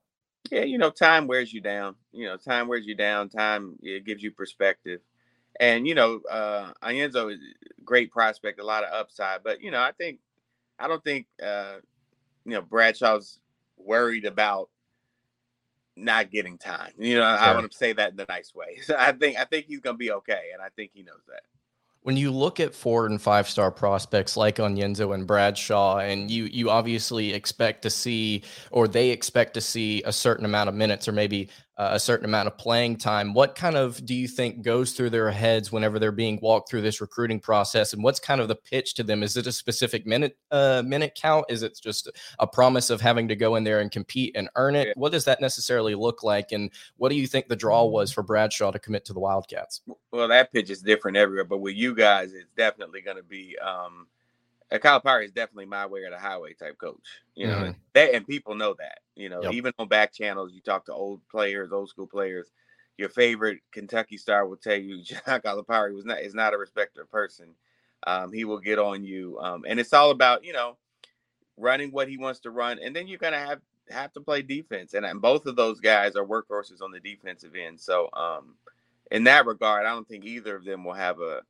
Yeah, 0.51 0.63
you 0.63 0.77
know, 0.77 0.89
time 0.89 1.27
wears 1.27 1.53
you 1.53 1.61
down. 1.61 1.95
You 2.11 2.25
know, 2.25 2.37
time 2.37 2.67
wears 2.67 2.85
you 2.85 2.95
down. 2.95 3.29
Time 3.29 3.77
it 3.81 4.05
gives 4.05 4.23
you 4.23 4.31
perspective. 4.31 5.01
And 5.59 5.87
you 5.87 5.95
know, 5.95 6.21
uh 6.29 6.71
Onyenso 6.83 7.33
is 7.33 7.39
a 7.39 7.81
great 7.83 8.11
prospect, 8.11 8.59
a 8.59 8.65
lot 8.65 8.83
of 8.83 8.93
upside. 8.93 9.43
But 9.43 9.61
you 9.61 9.71
know, 9.71 9.81
I 9.81 9.91
think 9.91 10.19
I 10.77 10.87
don't 10.87 11.03
think 11.03 11.27
uh 11.43 11.75
you 12.45 12.53
know 12.53 12.61
Bradshaw's 12.61 13.39
worried 13.77 14.25
about 14.25 14.69
not 15.95 16.31
getting 16.31 16.57
time. 16.57 16.93
You 16.97 17.15
know, 17.15 17.21
sure. 17.21 17.45
I 17.45 17.53
want 17.53 17.69
to 17.69 17.77
say 17.77 17.93
that 17.93 18.11
in 18.11 18.17
the 18.17 18.25
nice 18.29 18.53
way. 18.55 18.79
So 18.83 18.95
I 18.97 19.11
think 19.11 19.37
I 19.37 19.45
think 19.45 19.65
he's 19.65 19.81
gonna 19.81 19.97
be 19.97 20.11
okay, 20.11 20.49
and 20.53 20.61
I 20.61 20.69
think 20.75 20.91
he 20.93 21.03
knows 21.03 21.21
that 21.27 21.41
when 22.01 22.15
you 22.17 22.31
look 22.31 22.59
at 22.59 22.73
four 22.73 23.05
and 23.05 23.21
five 23.21 23.47
star 23.49 23.71
prospects 23.71 24.37
like 24.37 24.55
Onyenso 24.57 25.13
and 25.13 25.27
Bradshaw, 25.27 25.97
and 25.99 26.31
you 26.31 26.45
you 26.45 26.69
obviously 26.69 27.33
expect 27.33 27.81
to 27.83 27.89
see, 27.89 28.43
or 28.71 28.87
they 28.87 29.09
expect 29.09 29.53
to 29.55 29.61
see 29.61 30.01
a 30.03 30.13
certain 30.13 30.45
amount 30.45 30.69
of 30.69 30.75
minutes, 30.75 31.07
or 31.07 31.11
maybe 31.11 31.49
uh, 31.79 31.91
a 31.93 31.99
certain 31.99 32.25
amount 32.25 32.45
of 32.45 32.57
playing 32.57 32.97
time. 32.97 33.33
What 33.33 33.55
kind 33.55 33.77
of 33.77 34.05
do 34.05 34.13
you 34.13 34.27
think 34.27 34.61
goes 34.61 34.91
through 34.91 35.11
their 35.11 35.31
heads 35.31 35.71
whenever 35.71 35.97
they're 35.97 36.11
being 36.11 36.37
walked 36.41 36.69
through 36.69 36.81
this 36.81 36.99
recruiting 36.99 37.39
process? 37.39 37.93
And 37.93 38.03
what's 38.03 38.19
kind 38.19 38.41
of 38.41 38.49
the 38.49 38.55
pitch 38.57 38.95
to 38.95 39.03
them? 39.03 39.23
Is 39.23 39.37
it 39.37 39.47
a 39.47 39.51
specific 39.53 40.05
minute 40.05 40.37
uh, 40.51 40.83
minute 40.85 41.17
count? 41.19 41.45
Is 41.47 41.63
it 41.63 41.79
just 41.81 42.11
a 42.37 42.45
promise 42.45 42.89
of 42.89 42.99
having 42.99 43.29
to 43.29 43.35
go 43.35 43.55
in 43.55 43.63
there 43.63 43.79
and 43.79 43.89
compete 43.89 44.35
and 44.35 44.49
earn 44.57 44.75
it? 44.75 44.95
What 44.97 45.13
does 45.13 45.23
that 45.23 45.39
necessarily 45.39 45.95
look 45.95 46.21
like? 46.21 46.51
And 46.51 46.69
what 46.97 47.09
do 47.09 47.15
you 47.15 47.27
think 47.27 47.47
the 47.47 47.55
draw 47.55 47.85
was 47.85 48.11
for 48.11 48.23
Bradshaw 48.23 48.71
to 48.71 48.79
commit 48.79 49.05
to 49.05 49.13
the 49.13 49.21
Wildcats? 49.21 49.81
Well, 50.11 50.27
that 50.27 50.51
pitch 50.51 50.69
is 50.69 50.81
different 50.81 51.15
everywhere, 51.15 51.45
but 51.45 51.59
with 51.59 51.75
you 51.75 51.95
guys, 51.95 52.33
it's 52.33 52.51
definitely 52.57 53.01
going 53.01 53.17
to 53.17 53.23
be. 53.23 53.57
Um, 53.57 54.07
uh, 54.71 54.77
Calipari 54.77 55.25
is 55.25 55.31
definitely 55.31 55.65
my 55.65 55.85
way 55.85 56.03
or 56.03 56.09
the 56.09 56.19
highway 56.19 56.53
type 56.53 56.77
coach. 56.77 57.21
You 57.35 57.47
know, 57.47 57.55
mm-hmm. 57.55 57.71
that, 57.93 58.13
and 58.13 58.27
people 58.27 58.55
know 58.55 58.75
that. 58.79 58.99
You 59.15 59.29
know, 59.29 59.43
yep. 59.43 59.53
even 59.53 59.73
on 59.79 59.87
back 59.87 60.13
channels, 60.13 60.53
you 60.53 60.61
talk 60.61 60.85
to 60.85 60.93
old 60.93 61.21
players, 61.29 61.71
old 61.71 61.89
school 61.89 62.07
players. 62.07 62.51
Your 62.97 63.09
favorite 63.09 63.59
Kentucky 63.71 64.17
star 64.17 64.45
will 64.47 64.57
tell 64.57 64.75
you 64.75 65.01
John 65.03 65.21
Calipari 65.41 65.93
was 65.93 66.05
not 66.05 66.19
is 66.19 66.35
not 66.35 66.53
a 66.53 66.57
respecter 66.57 67.05
person. 67.05 67.49
Um, 68.07 68.31
he 68.31 68.45
will 68.45 68.59
get 68.59 68.79
on 68.79 69.03
you, 69.03 69.37
um, 69.39 69.65
and 69.67 69.79
it's 69.79 69.93
all 69.93 70.11
about 70.11 70.43
you 70.43 70.53
know 70.53 70.77
running 71.57 71.91
what 71.91 72.07
he 72.07 72.17
wants 72.17 72.39
to 72.41 72.51
run, 72.51 72.79
and 72.79 72.95
then 72.95 73.07
you're 73.07 73.17
gonna 73.17 73.39
have 73.39 73.59
have 73.89 74.13
to 74.13 74.21
play 74.21 74.41
defense, 74.41 74.93
and, 74.93 75.05
and 75.05 75.21
both 75.21 75.45
of 75.45 75.55
those 75.55 75.79
guys 75.79 76.15
are 76.15 76.25
workhorses 76.25 76.81
on 76.81 76.91
the 76.91 76.99
defensive 76.99 77.55
end. 77.55 77.79
So, 77.79 78.09
um, 78.13 78.55
in 79.11 79.23
that 79.25 79.45
regard, 79.45 79.85
I 79.85 79.89
don't 79.89 80.07
think 80.07 80.25
either 80.25 80.55
of 80.55 80.63
them 80.63 80.83
will 80.83 80.93
have 80.93 81.19
a 81.19 81.41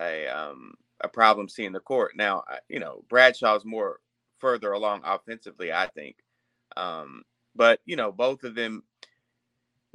a 0.00 0.26
um, 0.26 0.74
a 1.00 1.08
problem 1.08 1.48
seeing 1.48 1.72
the 1.72 1.80
court. 1.80 2.12
Now, 2.16 2.44
you 2.68 2.80
know, 2.80 3.04
Bradshaw's 3.08 3.64
more 3.64 4.00
further 4.38 4.72
along 4.72 5.02
offensively, 5.04 5.72
I 5.72 5.88
think. 5.88 6.16
Um, 6.76 7.22
but 7.54 7.80
you 7.84 7.96
know, 7.96 8.12
both 8.12 8.44
of 8.44 8.54
them, 8.54 8.82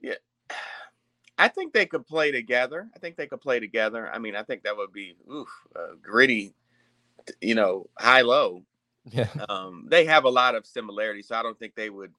yeah, 0.01 0.15
I 1.38 1.48
think 1.48 1.74
they 1.74 1.86
could 1.86 2.06
play 2.06 2.31
together. 2.31 2.89
I 2.95 3.00
think 3.00 3.15
they 3.18 3.27
could 3.27 3.42
play 3.42 3.59
together. 3.59 4.09
I 4.12 4.19
mean, 4.19 4.36
I 4.36 4.43
think 4.43 4.63
that 4.63 4.77
would 4.77 4.93
be 4.93 5.15
oof, 5.31 5.50
uh, 5.75 5.96
gritty, 6.01 6.53
you 7.39 7.55
know, 7.55 7.89
high 7.98 8.22
low. 8.22 8.63
Yeah. 9.12 9.27
Um, 9.50 9.88
they 9.89 10.05
have 10.05 10.25
a 10.25 10.29
lot 10.29 10.53
of 10.53 10.67
similarities, 10.67 11.27
so 11.27 11.36
I 11.36 11.41
don't 11.41 11.58
think 11.58 11.74
they 11.75 11.89
would 11.89 12.13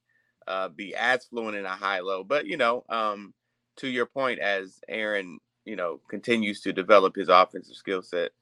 uh, 0.48 0.68
be 0.68 0.94
as 0.94 1.24
fluent 1.24 1.56
in 1.56 1.64
a 1.64 1.70
high 1.70 2.00
low. 2.00 2.24
But 2.24 2.46
you 2.46 2.56
know, 2.56 2.84
um, 2.88 3.32
to 3.76 3.88
your 3.88 4.06
point, 4.06 4.40
as 4.40 4.80
Aaron, 4.88 5.38
you 5.64 5.76
know, 5.76 6.00
continues 6.08 6.60
to 6.62 6.72
develop 6.72 7.14
his 7.14 7.28
offensive 7.28 7.76
skill 7.76 8.02
set, 8.02 8.32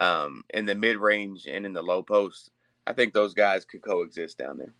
um, 0.00 0.44
in 0.52 0.66
the 0.66 0.74
mid 0.74 0.96
range 0.96 1.46
and 1.46 1.66
in 1.66 1.72
the 1.72 1.82
low 1.82 2.02
post. 2.02 2.50
I 2.86 2.92
think 2.92 3.14
those 3.14 3.34
guys 3.34 3.64
could 3.64 3.82
coexist 3.82 4.38
down 4.38 4.58
there. 4.58 4.74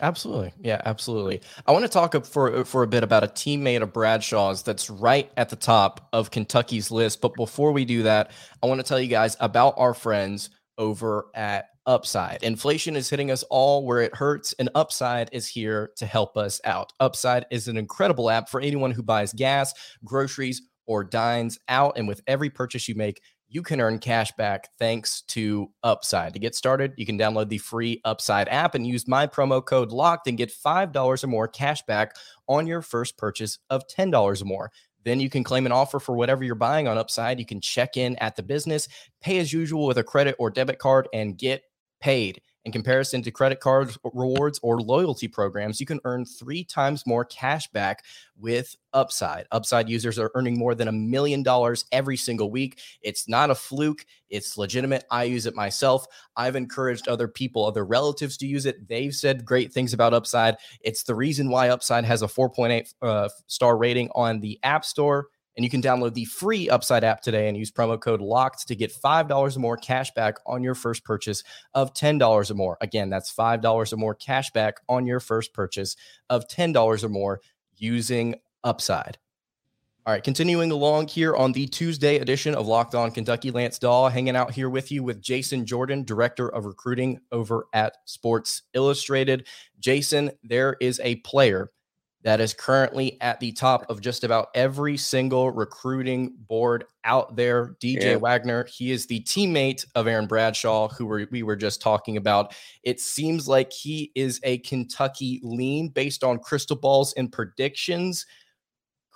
Absolutely. 0.00 0.52
Yeah, 0.60 0.80
absolutely. 0.84 1.40
I 1.66 1.72
want 1.72 1.84
to 1.84 1.88
talk 1.88 2.24
for 2.24 2.64
for 2.64 2.82
a 2.82 2.86
bit 2.86 3.02
about 3.02 3.24
a 3.24 3.28
teammate 3.28 3.82
of 3.82 3.92
Bradshaw's 3.92 4.62
that's 4.62 4.90
right 4.90 5.30
at 5.36 5.48
the 5.48 5.56
top 5.56 6.08
of 6.12 6.30
Kentucky's 6.30 6.90
list. 6.90 7.20
But 7.20 7.34
before 7.34 7.72
we 7.72 7.84
do 7.84 8.04
that, 8.04 8.30
I 8.62 8.66
want 8.66 8.80
to 8.80 8.86
tell 8.86 9.00
you 9.00 9.08
guys 9.08 9.36
about 9.40 9.74
our 9.76 9.94
friends 9.94 10.50
over 10.76 11.26
at 11.34 11.66
Upside. 11.86 12.42
Inflation 12.42 12.96
is 12.96 13.08
hitting 13.08 13.30
us 13.30 13.42
all 13.44 13.84
where 13.86 14.02
it 14.02 14.14
hurts, 14.14 14.54
and 14.58 14.68
Upside 14.74 15.30
is 15.32 15.48
here 15.48 15.90
to 15.96 16.04
help 16.04 16.36
us 16.36 16.60
out. 16.64 16.92
Upside 17.00 17.46
is 17.50 17.66
an 17.66 17.78
incredible 17.78 18.28
app 18.28 18.50
for 18.50 18.60
anyone 18.60 18.90
who 18.90 19.02
buys 19.02 19.32
gas, 19.32 19.72
groceries, 20.04 20.60
or 20.86 21.02
dines 21.02 21.58
out. 21.68 21.96
And 21.96 22.06
with 22.06 22.20
every 22.26 22.50
purchase 22.50 22.88
you 22.88 22.94
make, 22.94 23.22
you 23.48 23.62
can 23.62 23.80
earn 23.80 23.98
cash 23.98 24.30
back 24.32 24.68
thanks 24.78 25.22
to 25.22 25.70
Upside. 25.82 26.34
To 26.34 26.38
get 26.38 26.54
started, 26.54 26.92
you 26.96 27.06
can 27.06 27.18
download 27.18 27.48
the 27.48 27.58
free 27.58 28.00
Upside 28.04 28.48
app 28.48 28.74
and 28.74 28.86
use 28.86 29.08
my 29.08 29.26
promo 29.26 29.64
code 29.64 29.90
LOCKED 29.90 30.26
and 30.26 30.38
get 30.38 30.52
$5 30.52 31.24
or 31.24 31.26
more 31.26 31.48
cash 31.48 31.82
back 31.86 32.14
on 32.46 32.66
your 32.66 32.82
first 32.82 33.16
purchase 33.16 33.58
of 33.70 33.84
$10 33.88 34.42
or 34.42 34.44
more. 34.44 34.70
Then 35.04 35.20
you 35.20 35.30
can 35.30 35.44
claim 35.44 35.64
an 35.64 35.72
offer 35.72 35.98
for 35.98 36.14
whatever 36.14 36.44
you're 36.44 36.54
buying 36.54 36.86
on 36.88 36.98
Upside. 36.98 37.38
You 37.38 37.46
can 37.46 37.60
check 37.60 37.96
in 37.96 38.16
at 38.16 38.36
the 38.36 38.42
business, 38.42 38.88
pay 39.22 39.38
as 39.38 39.52
usual 39.52 39.86
with 39.86 39.96
a 39.96 40.04
credit 40.04 40.36
or 40.38 40.50
debit 40.50 40.78
card, 40.78 41.08
and 41.14 41.38
get 41.38 41.62
paid. 42.00 42.42
In 42.68 42.72
comparison 42.72 43.22
to 43.22 43.30
credit 43.30 43.60
cards, 43.60 43.96
rewards, 44.04 44.60
or 44.62 44.78
loyalty 44.78 45.26
programs, 45.26 45.80
you 45.80 45.86
can 45.86 46.00
earn 46.04 46.26
three 46.26 46.62
times 46.62 47.06
more 47.06 47.24
cash 47.24 47.66
back 47.68 48.04
with 48.36 48.76
Upside. 48.92 49.46
Upside 49.52 49.88
users 49.88 50.18
are 50.18 50.30
earning 50.34 50.58
more 50.58 50.74
than 50.74 50.86
a 50.86 50.92
million 50.92 51.42
dollars 51.42 51.86
every 51.92 52.18
single 52.18 52.50
week. 52.50 52.78
It's 53.00 53.26
not 53.26 53.48
a 53.48 53.54
fluke, 53.54 54.04
it's 54.28 54.58
legitimate. 54.58 55.04
I 55.10 55.24
use 55.24 55.46
it 55.46 55.54
myself. 55.54 56.04
I've 56.36 56.56
encouraged 56.56 57.08
other 57.08 57.26
people, 57.26 57.64
other 57.64 57.86
relatives 57.86 58.36
to 58.36 58.46
use 58.46 58.66
it. 58.66 58.86
They've 58.86 59.14
said 59.14 59.46
great 59.46 59.72
things 59.72 59.94
about 59.94 60.12
Upside. 60.12 60.56
It's 60.82 61.04
the 61.04 61.14
reason 61.14 61.48
why 61.48 61.70
Upside 61.70 62.04
has 62.04 62.20
a 62.20 62.26
4.8 62.26 62.92
uh, 63.00 63.30
star 63.46 63.78
rating 63.78 64.10
on 64.14 64.40
the 64.40 64.60
App 64.62 64.84
Store 64.84 65.28
And 65.58 65.64
you 65.64 65.70
can 65.70 65.82
download 65.82 66.14
the 66.14 66.24
free 66.24 66.70
Upside 66.70 67.02
app 67.02 67.20
today 67.20 67.48
and 67.48 67.56
use 67.56 67.72
promo 67.72 68.00
code 68.00 68.20
LOCKED 68.20 68.68
to 68.68 68.76
get 68.76 68.94
$5 68.94 69.56
or 69.56 69.58
more 69.58 69.76
cash 69.76 70.14
back 70.14 70.36
on 70.46 70.62
your 70.62 70.76
first 70.76 71.02
purchase 71.02 71.42
of 71.74 71.92
$10 71.94 72.48
or 72.48 72.54
more. 72.54 72.78
Again, 72.80 73.10
that's 73.10 73.34
$5 73.34 73.92
or 73.92 73.96
more 73.96 74.14
cash 74.14 74.52
back 74.52 74.76
on 74.88 75.04
your 75.04 75.18
first 75.18 75.52
purchase 75.52 75.96
of 76.30 76.46
$10 76.46 77.02
or 77.02 77.08
more 77.08 77.40
using 77.76 78.36
Upside. 78.62 79.18
All 80.06 80.12
right, 80.14 80.22
continuing 80.22 80.70
along 80.70 81.08
here 81.08 81.34
on 81.34 81.50
the 81.50 81.66
Tuesday 81.66 82.20
edition 82.20 82.54
of 82.54 82.68
Locked 82.68 82.94
On 82.94 83.10
Kentucky, 83.10 83.50
Lance 83.50 83.80
Dawe 83.80 84.08
hanging 84.08 84.36
out 84.36 84.52
here 84.52 84.70
with 84.70 84.92
you 84.92 85.02
with 85.02 85.20
Jason 85.20 85.66
Jordan, 85.66 86.04
Director 86.04 86.48
of 86.48 86.66
Recruiting 86.66 87.18
over 87.32 87.66
at 87.74 87.96
Sports 88.04 88.62
Illustrated. 88.74 89.48
Jason, 89.80 90.30
there 90.44 90.76
is 90.80 91.00
a 91.02 91.16
player 91.16 91.72
that 92.24 92.40
is 92.40 92.52
currently 92.52 93.20
at 93.20 93.38
the 93.38 93.52
top 93.52 93.86
of 93.88 94.00
just 94.00 94.24
about 94.24 94.48
every 94.54 94.96
single 94.96 95.50
recruiting 95.50 96.34
board 96.48 96.84
out 97.04 97.36
there. 97.36 97.76
DJ 97.80 98.02
yeah. 98.02 98.16
Wagner, 98.16 98.64
he 98.64 98.90
is 98.90 99.06
the 99.06 99.20
teammate 99.20 99.84
of 99.94 100.06
Aaron 100.06 100.26
Bradshaw, 100.26 100.88
who 100.88 101.06
we 101.06 101.26
we 101.30 101.42
were 101.42 101.56
just 101.56 101.80
talking 101.80 102.16
about. 102.16 102.54
It 102.82 103.00
seems 103.00 103.46
like 103.46 103.72
he 103.72 104.10
is 104.14 104.40
a 104.42 104.58
Kentucky 104.58 105.40
lean 105.42 105.88
based 105.88 106.24
on 106.24 106.38
crystal 106.38 106.76
balls 106.76 107.14
and 107.14 107.30
predictions 107.30 108.26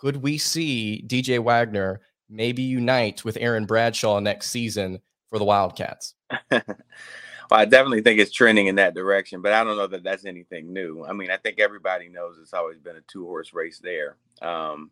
could 0.02 0.16
we 0.16 0.36
see 0.36 1.04
DJ 1.06 1.38
Wagner 1.38 2.00
maybe 2.28 2.62
unite 2.62 3.24
with 3.24 3.38
Aaron 3.40 3.66
Bradshaw 3.66 4.18
next 4.18 4.50
season 4.50 4.98
for 5.30 5.38
the 5.38 5.44
Wildcats? 5.44 6.14
well, 7.52 7.60
I 7.60 7.66
definitely 7.66 8.00
think 8.00 8.18
it's 8.18 8.32
trending 8.32 8.68
in 8.68 8.76
that 8.76 8.94
direction, 8.94 9.42
but 9.42 9.52
I 9.52 9.62
don't 9.62 9.76
know 9.76 9.86
that 9.86 10.02
that's 10.02 10.24
anything 10.24 10.72
new. 10.72 11.04
I 11.04 11.12
mean, 11.12 11.30
I 11.30 11.36
think 11.36 11.60
everybody 11.60 12.08
knows 12.08 12.38
it's 12.40 12.54
always 12.54 12.78
been 12.78 12.96
a 12.96 13.02
two 13.02 13.26
horse 13.26 13.52
race 13.52 13.78
there. 13.78 14.16
Um, 14.40 14.90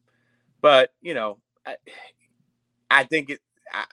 but 0.61 0.93
you 1.01 1.15
know, 1.15 1.39
I, 1.65 1.77
I 2.91 3.05
think 3.05 3.31
it. 3.31 3.41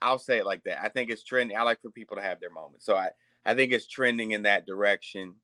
I, 0.01 0.12
will 0.12 0.19
say 0.19 0.39
it 0.39 0.45
like 0.45 0.65
that. 0.65 0.83
I 0.83 0.89
think 0.89 1.09
it's 1.09 1.24
trending. 1.24 1.55
I 1.55 1.62
like 1.62 1.81
for 1.81 1.91
people 1.91 2.17
to 2.17 2.21
have 2.21 2.41
their 2.41 2.50
moments, 2.50 2.86
so 2.86 2.97
I 2.97 3.12
I 3.45 3.55
think 3.55 3.71
it's 3.71 3.88
trending 3.88 4.31
in 4.31 4.41
that 4.41 4.65
direction. 4.65 5.36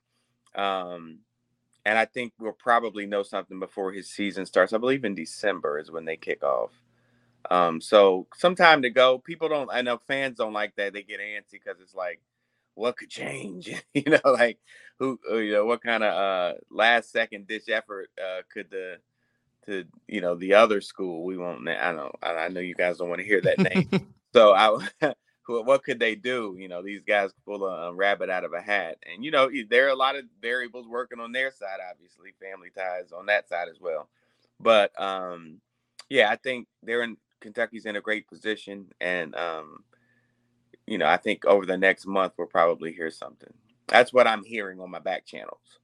Um, 0.54 1.20
and 1.86 1.98
I 1.98 2.04
think 2.04 2.34
we'll 2.38 2.52
probably 2.52 3.06
know 3.06 3.24
something 3.24 3.58
before 3.58 3.94
his 3.94 4.10
season 4.10 4.46
starts. 4.46 4.74
I 4.74 4.80
believe 4.80 5.06
in 5.06 5.16
December 5.16 5.80
is 5.80 5.90
when 5.90 6.04
they 6.04 6.18
kick 6.18 6.44
off. 6.44 6.72
Um, 7.50 7.80
so 7.80 8.28
some 8.36 8.56
time 8.56 8.82
to 8.82 8.90
go. 8.90 9.18
People 9.18 9.48
don't. 9.48 9.70
I 9.72 9.82
know 9.82 9.98
fans 9.98 10.40
don't 10.40 10.52
like 10.52 10.76
that. 10.76 10.92
They 10.92 11.04
get 11.04 11.22
antsy 11.22 11.54
because 11.54 11.80
it's 11.80 11.96
like, 11.96 12.20
what 12.76 12.98
could 12.98 13.10
change? 13.10 13.72
you 13.94 14.04
know, 14.06 14.20
like 14.24 14.60
who, 15.00 15.20
uh, 15.32 15.36
you 15.36 15.54
know, 15.54 15.66
what 15.66 15.84
kind 15.84 16.04
of 16.04 16.14
uh, 16.14 16.58
last 16.70 17.12
second 17.12 17.48
ditch 17.48 17.70
effort 17.70 18.10
uh, 18.20 18.42
could 18.52 18.70
the 18.70 18.98
to 19.66 19.86
you 20.08 20.22
know 20.22 20.36
the 20.36 20.54
other 20.54 20.82
school? 20.82 21.24
We 21.24 21.38
won't. 21.38 21.68
I 21.68 21.92
don't. 21.92 22.16
I 22.22 22.48
know 22.50 22.60
you 22.60 22.76
guys 22.76 22.98
don't 22.98 23.10
want 23.10 23.22
to 23.22 23.28
hear 23.28 23.42
that 23.42 23.60
name. 23.60 23.90
so 24.34 24.54
I 24.54 24.78
what 25.48 25.84
could 25.84 26.00
they 26.00 26.16
do? 26.16 26.56
You 26.58 26.68
know, 26.68 26.82
these 26.82 27.04
guys 27.04 27.32
pull 27.46 27.66
a, 27.66 27.90
a, 27.90 27.94
rabbit 27.94 28.30
out 28.30 28.44
of 28.44 28.54
a 28.54 28.62
hat, 28.62 28.98
and 29.12 29.24
you 29.24 29.32
know 29.32 29.50
there 29.70 29.88
are 29.88 29.92
a 29.92 29.96
lot 29.96 30.16
of 30.16 30.26
variables 30.42 30.88
working 30.88 31.20
on 31.20 31.32
their 31.32 31.52
side. 31.52 31.80
Obviously, 31.90 32.34
family 32.40 32.70
ties 32.76 33.12
on 33.12 33.26
that 33.28 33.48
side 33.50 33.68
as 33.70 33.80
well. 33.80 34.10
But 34.60 35.00
um, 35.02 35.60
yeah, 36.10 36.30
I 36.30 36.36
think 36.36 36.68
they're 36.82 37.04
in 37.04 37.18
Kentucky's 37.42 37.86
in 37.86 37.96
a 37.96 38.02
great 38.02 38.28
position, 38.28 38.88
and 39.02 39.36
um, 39.36 39.84
you 40.94 41.00
know, 41.00 41.08
I 41.08 41.18
think 41.18 41.44
over 41.46 41.66
the 41.66 41.76
next 41.76 42.06
month 42.06 42.34
we'll 42.38 42.46
probably 42.46 42.94
hear 42.94 43.10
something. 43.10 43.52
That's 43.88 44.14
what 44.14 44.28
I'm 44.28 44.44
hearing 44.44 44.80
on 44.80 44.92
my 44.92 45.00
back 45.00 45.26
channels. 45.26 45.80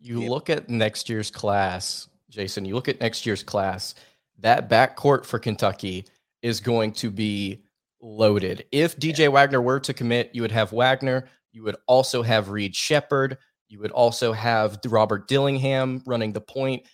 You 0.00 0.22
yeah. 0.22 0.30
look 0.30 0.48
at 0.48 0.70
next 0.70 1.10
year's 1.10 1.30
class, 1.30 2.08
Jason. 2.30 2.64
You 2.64 2.74
look 2.74 2.88
at 2.88 2.98
next 2.98 3.26
year's 3.26 3.42
class. 3.42 3.94
That 4.38 4.70
backcourt 4.70 5.26
for 5.26 5.38
Kentucky 5.38 6.06
is 6.40 6.60
going 6.60 6.92
to 6.92 7.10
be 7.10 7.62
loaded. 8.00 8.64
If 8.72 8.98
DJ 8.98 9.30
Wagner 9.30 9.60
were 9.60 9.80
to 9.80 9.92
commit, 9.92 10.30
you 10.32 10.40
would 10.40 10.50
have 10.50 10.72
Wagner. 10.72 11.28
You 11.52 11.62
would 11.64 11.76
also 11.86 12.22
have 12.22 12.48
Reed 12.48 12.74
Sheppard. 12.74 13.36
You 13.68 13.80
would 13.80 13.90
also 13.90 14.32
have 14.32 14.78
Robert 14.86 15.28
Dillingham 15.28 16.02
running 16.06 16.32
the 16.32 16.40
point. 16.40 16.86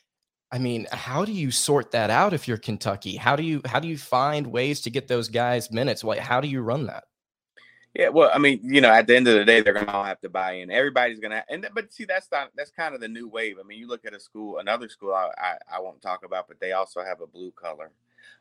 I 0.50 0.58
mean, 0.58 0.88
how 0.90 1.24
do 1.24 1.30
you 1.30 1.52
sort 1.52 1.92
that 1.92 2.10
out 2.10 2.32
if 2.32 2.48
you're 2.48 2.58
Kentucky? 2.58 3.14
How 3.14 3.36
do 3.36 3.44
you 3.44 3.62
how 3.64 3.78
do 3.78 3.86
you 3.86 3.96
find 3.96 4.48
ways 4.48 4.80
to 4.80 4.90
get 4.90 5.06
those 5.06 5.28
guys 5.28 5.70
minutes? 5.70 6.02
Like, 6.02 6.18
how 6.18 6.40
do 6.40 6.48
you 6.48 6.62
run 6.62 6.86
that? 6.86 7.04
Yeah, 7.94 8.10
well, 8.10 8.30
I 8.32 8.38
mean, 8.38 8.60
you 8.62 8.80
know, 8.80 8.90
at 8.90 9.06
the 9.06 9.16
end 9.16 9.26
of 9.28 9.34
the 9.34 9.44
day, 9.44 9.60
they're 9.60 9.72
gonna 9.72 9.90
all 9.90 10.04
have 10.04 10.20
to 10.20 10.28
buy 10.28 10.52
in. 10.52 10.70
Everybody's 10.70 11.20
gonna, 11.20 11.44
and 11.48 11.68
but 11.74 11.92
see, 11.92 12.04
that's 12.04 12.28
not 12.30 12.50
that's 12.54 12.70
kind 12.70 12.94
of 12.94 13.00
the 13.00 13.08
new 13.08 13.28
wave. 13.28 13.56
I 13.58 13.66
mean, 13.66 13.78
you 13.78 13.88
look 13.88 14.04
at 14.04 14.14
a 14.14 14.20
school, 14.20 14.58
another 14.58 14.88
school 14.88 15.14
I, 15.14 15.30
I, 15.38 15.76
I 15.76 15.80
won't 15.80 16.02
talk 16.02 16.24
about, 16.24 16.48
but 16.48 16.60
they 16.60 16.72
also 16.72 17.02
have 17.02 17.20
a 17.20 17.26
blue 17.26 17.50
color. 17.50 17.90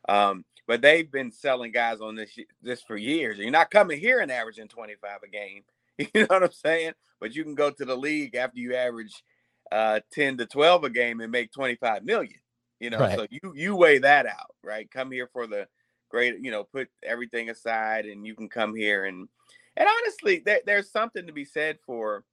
Um, 0.08 0.44
but 0.66 0.82
they've 0.82 1.10
been 1.10 1.32
selling 1.32 1.72
guys 1.72 2.00
on 2.00 2.14
this 2.14 2.38
this 2.62 2.82
for 2.82 2.96
years. 2.96 3.38
You're 3.38 3.50
not 3.50 3.70
coming 3.70 3.98
here 3.98 4.20
and 4.20 4.30
averaging 4.30 4.68
25 4.68 5.20
a 5.24 5.28
game. 5.28 5.62
You 6.14 6.20
know 6.20 6.26
what 6.28 6.44
I'm 6.44 6.52
saying? 6.52 6.92
But 7.18 7.34
you 7.34 7.42
can 7.42 7.56
go 7.56 7.72
to 7.72 7.84
the 7.84 7.96
league 7.96 8.36
after 8.36 8.60
you 8.60 8.76
average 8.76 9.24
uh, 9.72 9.98
10 10.12 10.36
to 10.36 10.46
12 10.46 10.84
a 10.84 10.90
game 10.90 11.20
and 11.20 11.32
make 11.32 11.50
25 11.50 12.04
million. 12.04 12.38
You 12.78 12.90
know, 12.90 13.00
right. 13.00 13.18
so 13.18 13.26
you 13.28 13.52
you 13.56 13.74
weigh 13.74 13.98
that 13.98 14.24
out, 14.24 14.54
right? 14.62 14.88
Come 14.88 15.10
here 15.10 15.28
for 15.32 15.48
the 15.48 15.66
great, 16.08 16.38
you 16.40 16.52
know, 16.52 16.62
put 16.62 16.88
everything 17.02 17.50
aside, 17.50 18.06
and 18.06 18.24
you 18.24 18.36
can 18.36 18.48
come 18.48 18.76
here 18.76 19.06
and 19.06 19.28
and 19.76 19.88
honestly, 19.88 20.42
there, 20.44 20.60
there's 20.66 20.90
something 20.90 21.26
to 21.26 21.32
be 21.32 21.44
said 21.44 21.78
for, 21.84 22.24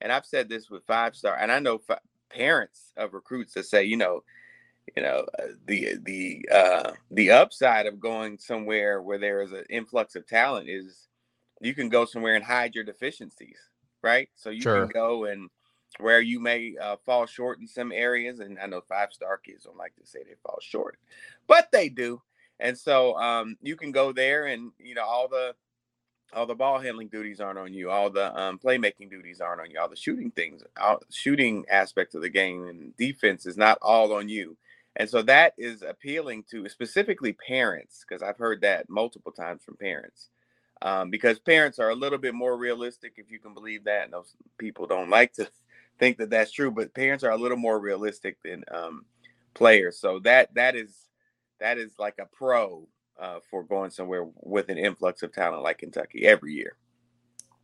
and 0.00 0.12
I've 0.12 0.26
said 0.26 0.48
this 0.48 0.70
with 0.70 0.84
five 0.86 1.14
star, 1.16 1.36
and 1.36 1.50
I 1.50 1.58
know 1.58 1.80
f- 1.88 1.98
parents 2.30 2.92
of 2.96 3.14
recruits 3.14 3.54
that 3.54 3.66
say, 3.66 3.84
you 3.84 3.96
know, 3.96 4.22
you 4.94 5.02
know 5.02 5.26
uh, 5.38 5.46
the 5.66 5.96
the 6.02 6.48
uh 6.52 6.92
the 7.10 7.30
upside 7.30 7.86
of 7.86 7.98
going 7.98 8.38
somewhere 8.38 9.02
where 9.02 9.18
there 9.18 9.42
is 9.42 9.52
an 9.52 9.64
influx 9.68 10.14
of 10.14 10.26
talent 10.26 10.68
is 10.68 11.08
you 11.60 11.74
can 11.74 11.88
go 11.88 12.04
somewhere 12.04 12.36
and 12.36 12.44
hide 12.44 12.74
your 12.74 12.84
deficiencies 12.84 13.58
right 14.02 14.28
so 14.36 14.50
you 14.50 14.60
sure. 14.60 14.86
can 14.86 14.88
go 14.88 15.24
and 15.24 15.50
where 15.98 16.20
you 16.20 16.38
may 16.38 16.74
uh, 16.80 16.96
fall 17.06 17.26
short 17.26 17.58
in 17.58 17.66
some 17.66 17.90
areas 17.90 18.38
and 18.40 18.58
i 18.60 18.66
know 18.66 18.80
five 18.80 19.12
star 19.12 19.38
kids 19.38 19.64
don't 19.64 19.76
like 19.76 19.94
to 19.96 20.06
say 20.06 20.20
they 20.22 20.34
fall 20.42 20.58
short 20.60 20.98
but 21.46 21.68
they 21.72 21.88
do 21.88 22.20
and 22.60 22.78
so 22.78 23.16
um 23.16 23.56
you 23.62 23.76
can 23.76 23.90
go 23.90 24.12
there 24.12 24.46
and 24.46 24.70
you 24.78 24.94
know 24.94 25.04
all 25.04 25.26
the 25.28 25.54
all 26.32 26.46
the 26.46 26.54
ball 26.54 26.78
handling 26.78 27.08
duties 27.08 27.40
aren't 27.40 27.58
on 27.58 27.72
you 27.72 27.90
all 27.90 28.10
the 28.10 28.38
um, 28.40 28.58
playmaking 28.58 29.08
duties 29.10 29.40
aren't 29.40 29.60
on 29.60 29.70
you 29.70 29.78
all 29.78 29.88
the 29.88 29.96
shooting 29.96 30.30
things 30.30 30.62
all 30.80 31.00
shooting 31.10 31.64
aspects 31.70 32.14
of 32.14 32.22
the 32.22 32.28
game 32.28 32.66
and 32.66 32.96
defense 32.96 33.46
is 33.46 33.56
not 33.56 33.78
all 33.80 34.12
on 34.12 34.28
you 34.28 34.56
and 34.96 35.08
so 35.08 35.22
that 35.22 35.52
is 35.58 35.82
appealing 35.82 36.44
to 36.50 36.68
specifically 36.68 37.34
parents, 37.34 38.04
because 38.06 38.22
I've 38.22 38.38
heard 38.38 38.62
that 38.62 38.88
multiple 38.88 39.30
times 39.30 39.62
from 39.62 39.76
parents. 39.76 40.30
Um, 40.82 41.10
because 41.10 41.38
parents 41.38 41.78
are 41.78 41.90
a 41.90 41.94
little 41.94 42.18
bit 42.18 42.34
more 42.34 42.56
realistic, 42.56 43.14
if 43.16 43.30
you 43.30 43.38
can 43.38 43.54
believe 43.54 43.84
that. 43.84 44.04
And 44.04 44.12
those 44.12 44.34
people 44.58 44.86
don't 44.86 45.10
like 45.10 45.34
to 45.34 45.48
think 45.98 46.18
that 46.18 46.30
that's 46.30 46.50
true, 46.50 46.70
but 46.70 46.94
parents 46.94 47.24
are 47.24 47.30
a 47.30 47.36
little 47.36 47.56
more 47.58 47.78
realistic 47.78 48.38
than 48.42 48.64
um, 48.70 49.04
players. 49.54 49.98
So 49.98 50.18
that 50.20 50.54
that 50.54 50.74
is 50.76 50.94
that 51.60 51.78
is 51.78 51.92
like 51.98 52.16
a 52.18 52.26
pro 52.26 52.88
uh, 53.18 53.40
for 53.50 53.62
going 53.62 53.90
somewhere 53.90 54.26
with 54.42 54.68
an 54.68 54.78
influx 54.78 55.22
of 55.22 55.32
talent 55.32 55.62
like 55.62 55.78
Kentucky 55.78 56.26
every 56.26 56.52
year. 56.52 56.76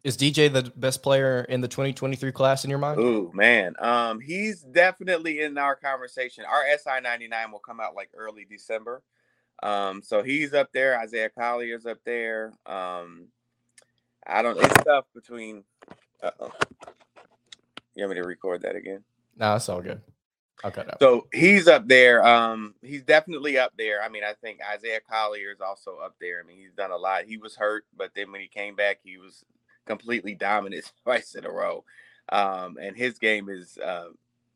Is 0.04 0.16
DJ 0.16 0.52
the 0.52 0.72
best 0.74 1.02
player 1.02 1.46
in 1.48 1.60
the 1.60 1.68
2023 1.68 2.32
class 2.32 2.64
in 2.64 2.70
your 2.70 2.80
mind? 2.80 2.98
Oh 3.00 3.30
man, 3.32 3.74
um, 3.78 4.18
he's 4.18 4.62
definitely 4.62 5.40
in 5.40 5.56
our 5.58 5.76
conversation. 5.76 6.44
Our 6.44 6.64
SI 6.76 7.00
99 7.02 7.52
will 7.52 7.60
come 7.60 7.78
out 7.78 7.94
like 7.94 8.10
early 8.16 8.44
December, 8.44 9.02
um, 9.62 10.02
so 10.02 10.24
he's 10.24 10.54
up 10.54 10.70
there. 10.72 10.98
Isaiah 10.98 11.30
Collier's 11.30 11.86
up 11.86 11.98
there. 12.04 12.52
Um, 12.66 13.28
I 14.26 14.42
don't. 14.42 14.58
It's 14.58 14.84
tough 14.84 15.04
between. 15.14 15.62
Uh-oh. 16.20 16.52
You 17.94 18.04
want 18.04 18.16
me 18.16 18.22
to 18.22 18.26
record 18.26 18.62
that 18.62 18.74
again? 18.74 19.04
No, 19.36 19.54
it's 19.54 19.68
all 19.68 19.82
good. 19.82 20.00
Okay. 20.64 20.84
So 21.00 21.26
he's 21.32 21.66
up 21.66 21.88
there. 21.88 22.24
Um, 22.24 22.74
he's 22.82 23.02
definitely 23.02 23.58
up 23.58 23.72
there. 23.76 24.02
I 24.02 24.08
mean, 24.08 24.22
I 24.22 24.34
think 24.34 24.60
Isaiah 24.72 25.00
Collier 25.00 25.50
is 25.50 25.60
also 25.60 25.98
up 25.98 26.14
there. 26.20 26.40
I 26.40 26.46
mean, 26.46 26.58
he's 26.58 26.72
done 26.72 26.92
a 26.92 26.96
lot. 26.96 27.24
He 27.24 27.36
was 27.36 27.56
hurt, 27.56 27.84
but 27.96 28.12
then 28.14 28.30
when 28.30 28.40
he 28.40 28.46
came 28.46 28.76
back, 28.76 28.98
he 29.02 29.18
was 29.18 29.44
completely 29.86 30.34
dominant 30.34 30.92
twice 31.02 31.34
in 31.34 31.44
a 31.44 31.50
row. 31.50 31.84
Um, 32.28 32.78
and 32.80 32.96
his 32.96 33.18
game 33.18 33.48
is 33.48 33.76
uh, 33.78 34.10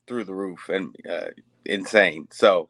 through 0.06 0.24
the 0.24 0.34
roof 0.34 0.68
and 0.68 0.94
uh, 1.10 1.30
insane. 1.64 2.28
So 2.30 2.68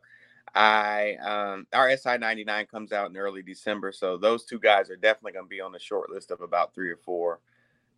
I 0.54 1.16
um, 1.16 1.66
our 1.74 1.94
SI 1.94 2.16
99 2.16 2.66
comes 2.66 2.92
out 2.92 3.10
in 3.10 3.16
early 3.18 3.42
December. 3.42 3.92
So 3.92 4.16
those 4.16 4.46
two 4.46 4.58
guys 4.58 4.88
are 4.88 4.96
definitely 4.96 5.32
going 5.32 5.44
to 5.44 5.50
be 5.50 5.60
on 5.60 5.72
the 5.72 5.78
short 5.78 6.10
list 6.10 6.30
of 6.30 6.40
about 6.40 6.74
three 6.74 6.90
or 6.90 6.96
four 6.96 7.40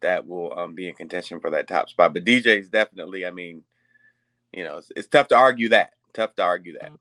that 0.00 0.26
will 0.26 0.56
um, 0.58 0.74
be 0.74 0.88
in 0.88 0.94
contention 0.94 1.40
for 1.40 1.50
that 1.50 1.68
top 1.68 1.88
spot. 1.88 2.14
But 2.14 2.24
DJ 2.24 2.58
is 2.58 2.68
definitely, 2.68 3.26
I 3.26 3.30
mean, 3.30 3.62
you 4.52 4.64
know, 4.64 4.78
it's, 4.78 4.90
it's 4.96 5.08
tough 5.08 5.28
to 5.28 5.36
argue 5.36 5.68
that. 5.70 5.90
Tough 6.14 6.34
to 6.36 6.42
argue 6.42 6.74
that. 6.80 6.92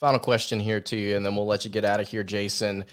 Final 0.00 0.20
question 0.20 0.60
here 0.60 0.80
to 0.80 0.96
you, 0.96 1.16
and 1.16 1.24
then 1.24 1.34
we'll 1.36 1.46
let 1.46 1.64
you 1.64 1.70
get 1.70 1.84
out 1.84 2.00
of 2.00 2.08
here, 2.08 2.22
Jason. 2.22 2.84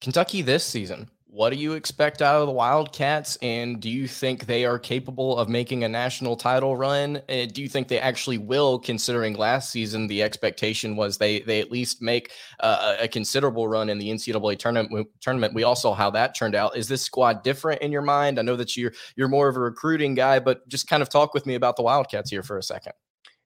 Kentucky 0.00 0.42
this 0.42 0.64
season 0.64 1.10
what 1.34 1.50
do 1.50 1.56
you 1.56 1.72
expect 1.72 2.22
out 2.22 2.40
of 2.40 2.46
the 2.46 2.52
Wildcats? 2.52 3.36
And 3.42 3.80
do 3.80 3.90
you 3.90 4.06
think 4.06 4.46
they 4.46 4.64
are 4.64 4.78
capable 4.78 5.36
of 5.36 5.48
making 5.48 5.82
a 5.82 5.88
national 5.88 6.36
title 6.36 6.76
run? 6.76 7.20
And 7.28 7.52
do 7.52 7.60
you 7.60 7.68
think 7.68 7.88
they 7.88 7.98
actually 7.98 8.38
will, 8.38 8.78
considering 8.78 9.34
last 9.34 9.72
season 9.72 10.06
the 10.06 10.22
expectation 10.22 10.94
was 10.94 11.18
they 11.18 11.40
they 11.40 11.58
at 11.58 11.72
least 11.72 12.00
make 12.00 12.30
uh, 12.60 12.98
a 13.00 13.08
considerable 13.08 13.66
run 13.66 13.90
in 13.90 13.98
the 13.98 14.10
NCAA 14.10 14.60
tournament? 14.60 15.08
Tournament. 15.20 15.54
We 15.54 15.64
all 15.64 15.74
saw 15.74 15.92
how 15.92 16.08
that 16.10 16.36
turned 16.36 16.54
out. 16.54 16.76
Is 16.76 16.86
this 16.86 17.02
squad 17.02 17.42
different 17.42 17.82
in 17.82 17.90
your 17.90 18.02
mind? 18.02 18.38
I 18.38 18.42
know 18.42 18.54
that 18.54 18.76
you're 18.76 18.92
you're 19.16 19.26
more 19.26 19.48
of 19.48 19.56
a 19.56 19.60
recruiting 19.60 20.14
guy, 20.14 20.38
but 20.38 20.68
just 20.68 20.86
kind 20.86 21.02
of 21.02 21.08
talk 21.08 21.34
with 21.34 21.46
me 21.46 21.56
about 21.56 21.74
the 21.74 21.82
Wildcats 21.82 22.30
here 22.30 22.44
for 22.44 22.58
a 22.58 22.62
second. 22.62 22.92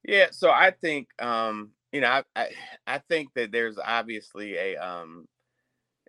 Yeah, 0.09 0.29
so 0.33 0.51
I 0.51 0.71
think 0.73 1.09
um, 1.23 1.73
you 1.93 2.01
know 2.01 2.09
I, 2.09 2.25
I 2.35 2.49
I 2.87 2.99
think 2.99 3.35
that 3.35 3.53
there's 3.53 3.79
obviously 3.79 4.57
a 4.57 4.77
um, 4.79 5.29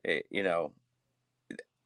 a, 0.08 0.24
you 0.30 0.44
know 0.44 0.72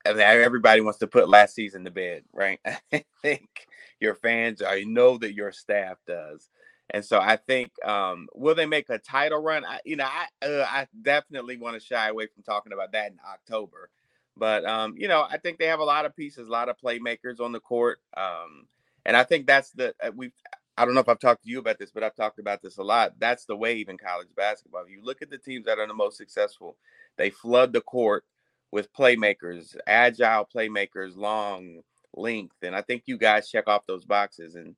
everybody 0.06 0.82
wants 0.82 1.00
to 1.00 1.08
put 1.08 1.30
last 1.30 1.56
season 1.56 1.86
to 1.86 1.92
bed, 1.92 2.24
right? 2.34 2.60
I 2.94 3.04
think 3.24 3.68
your 4.00 4.16
fans, 4.16 4.62
I 4.62 4.84
know 4.84 5.18
that 5.18 5.34
your 5.34 5.52
staff 5.52 5.98
does. 6.08 6.50
And 6.92 7.04
so 7.04 7.20
I 7.20 7.38
think, 7.38 7.72
um, 7.86 8.28
will 8.36 8.56
they 8.56 8.68
make 8.68 8.90
a 8.90 9.00
title 9.00 9.42
run? 9.42 9.66
I, 9.66 9.80
you 9.86 9.96
know, 9.96 10.06
I 10.06 10.46
uh, 10.46 10.68
I 10.70 10.88
definitely 11.02 11.58
want 11.58 11.80
to 11.80 11.86
shy 11.86 12.10
away 12.10 12.28
from 12.28 12.44
talking 12.44 12.74
about 12.74 12.92
that 12.92 13.12
in 13.12 13.18
October. 13.28 13.90
But 14.38 14.66
um, 14.66 14.96
you 14.98 15.08
know, 15.08 15.26
I 15.28 15.38
think 15.38 15.58
they 15.60 15.68
have 15.68 15.80
a 15.80 15.86
lot 15.86 16.06
of 16.06 16.16
pieces, 16.16 16.48
a 16.48 16.52
lot 16.52 16.70
of 16.70 16.76
playmakers 16.84 17.40
on 17.40 17.54
the 17.54 17.60
court, 17.62 18.00
um, 18.18 18.68
and 19.06 19.18
I 19.18 19.24
think 19.24 19.48
that's 19.48 19.72
the 19.72 19.96
we. 20.16 20.32
I 20.78 20.86
don't 20.86 20.94
know 20.96 21.02
if 21.02 21.10
I've 21.10 21.20
talked 21.20 21.44
to 21.44 21.50
you 21.50 21.60
about 21.60 21.78
this, 21.78 21.92
but 21.92 22.04
I've 22.04 22.16
talked 22.16 22.40
about 22.40 22.62
this 22.62 22.78
a 22.78 22.84
lot. 22.84 23.14
That's 23.20 23.46
the 23.46 23.56
wave 23.56 23.90
in 23.90 23.98
college 23.98 24.30
basketball. 24.36 24.84
If 24.84 24.92
you 24.92 25.04
look 25.04 25.22
at 25.22 25.30
the 25.30 25.38
teams 25.38 25.66
that 25.66 25.80
are 25.80 25.88
the 25.88 25.94
most 25.94 26.18
successful, 26.18 26.78
they 27.18 27.30
flood 27.30 27.74
the 27.74 27.82
court 27.82 28.26
with 28.72 28.92
playmakers, 28.94 29.76
agile 29.86 30.48
playmakers, 30.54 31.16
long 31.16 31.82
length, 32.16 32.56
and 32.64 32.76
I 32.76 32.82
think 32.82 33.04
you 33.06 33.18
guys 33.18 33.50
check 33.50 33.68
off 33.68 33.86
those 33.88 34.06
boxes. 34.06 34.56
And 34.56 34.76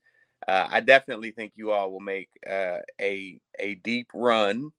uh, 0.48 0.68
I 0.70 0.82
definitely 0.82 1.32
think 1.32 1.54
you 1.56 1.72
all 1.72 1.92
will 1.92 2.02
make 2.02 2.30
uh, 2.50 2.80
a 3.00 3.40
a 3.58 3.76
deep 3.76 4.08
run 4.14 4.72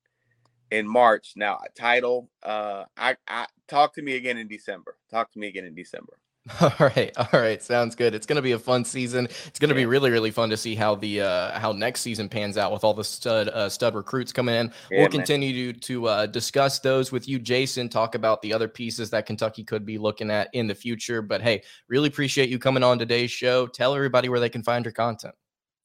in 0.70 0.86
March. 0.86 1.32
Now, 1.36 1.60
title, 1.78 2.28
uh, 2.42 2.84
I, 2.96 3.16
I 3.26 3.46
talk 3.68 3.94
to 3.94 4.02
me 4.02 4.16
again 4.16 4.36
in 4.36 4.48
December. 4.48 4.96
Talk 5.10 5.32
to 5.32 5.38
me 5.38 5.46
again 5.46 5.64
in 5.64 5.74
December. 5.74 6.18
All 6.60 6.72
right, 6.78 7.10
all 7.16 7.40
right, 7.40 7.60
sounds 7.60 7.96
good. 7.96 8.14
It's 8.14 8.24
going 8.24 8.36
to 8.36 8.42
be 8.42 8.52
a 8.52 8.58
fun 8.58 8.84
season. 8.84 9.26
It's 9.46 9.58
going 9.58 9.68
to 9.68 9.74
be 9.74 9.84
really, 9.84 10.10
really 10.10 10.30
fun 10.30 10.48
to 10.50 10.56
see 10.56 10.76
how 10.76 10.94
the 10.94 11.22
uh, 11.22 11.58
how 11.58 11.72
next 11.72 12.02
season 12.02 12.28
pans 12.28 12.56
out 12.56 12.72
with 12.72 12.84
all 12.84 12.94
the 12.94 13.02
stud 13.02 13.48
uh, 13.48 13.68
stud 13.68 13.96
recruits 13.96 14.32
coming 14.32 14.54
in. 14.54 14.66
Yeah, 14.88 14.98
we'll 14.98 15.08
man. 15.08 15.10
continue 15.10 15.72
to 15.72 15.80
to 15.80 16.06
uh, 16.06 16.26
discuss 16.26 16.78
those 16.78 17.10
with 17.10 17.26
you, 17.26 17.40
Jason. 17.40 17.88
Talk 17.88 18.14
about 18.14 18.42
the 18.42 18.52
other 18.52 18.68
pieces 18.68 19.10
that 19.10 19.26
Kentucky 19.26 19.64
could 19.64 19.84
be 19.84 19.98
looking 19.98 20.30
at 20.30 20.48
in 20.52 20.68
the 20.68 20.74
future. 20.74 21.20
But 21.20 21.42
hey, 21.42 21.64
really 21.88 22.06
appreciate 22.08 22.48
you 22.48 22.60
coming 22.60 22.84
on 22.84 23.00
today's 23.00 23.32
show. 23.32 23.66
Tell 23.66 23.96
everybody 23.96 24.28
where 24.28 24.40
they 24.40 24.48
can 24.48 24.62
find 24.62 24.84
your 24.84 24.92
content. 24.92 25.34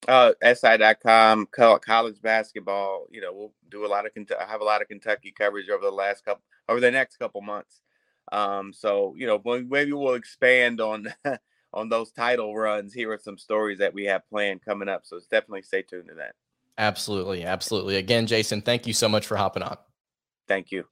Uh, 0.08 0.34
SI.com, 0.44 1.48
college 1.52 2.22
basketball. 2.22 3.08
You 3.10 3.22
know, 3.22 3.34
we'll 3.34 3.54
do 3.70 3.84
a 3.84 3.88
lot 3.88 4.06
of. 4.06 4.12
I 4.40 4.46
have 4.46 4.62
a 4.62 4.66
lot 4.66 4.84
of 4.84 4.88
Kentucky 4.90 5.34
coverage 5.36 5.70
over 5.70 5.84
the 5.84 5.92
last 5.92 6.24
couple, 6.24 6.44
over 6.70 6.80
the 6.80 6.92
next 6.92 7.18
couple 7.18 7.42
months. 7.42 7.82
Um, 8.32 8.74
so 8.74 9.14
you 9.18 9.28
know, 9.28 9.42
maybe 9.46 9.94
we'll 9.94 10.14
expand 10.14 10.82
on 10.82 11.14
on 11.74 11.90
those 11.90 12.12
title 12.12 12.56
runs. 12.56 12.94
Here 12.94 13.12
are 13.12 13.20
some 13.20 13.38
stories 13.38 13.80
that 13.80 13.94
we 13.94 14.06
have 14.06 14.28
planned 14.30 14.64
coming 14.64 14.90
up. 14.90 15.06
So 15.06 15.20
definitely 15.30 15.64
stay 15.64 15.82
tuned 15.82 16.10
to 16.10 16.16
that. 16.16 16.34
Absolutely, 16.78 17.44
absolutely. 17.44 17.98
Again, 17.98 18.28
Jason, 18.28 18.62
thank 18.62 18.88
you 18.88 18.94
so 18.94 19.08
much 19.08 19.28
for 19.28 19.38
hopping 19.38 19.64
on. 19.64 19.78
Thank 20.48 20.72
you. 20.72 20.86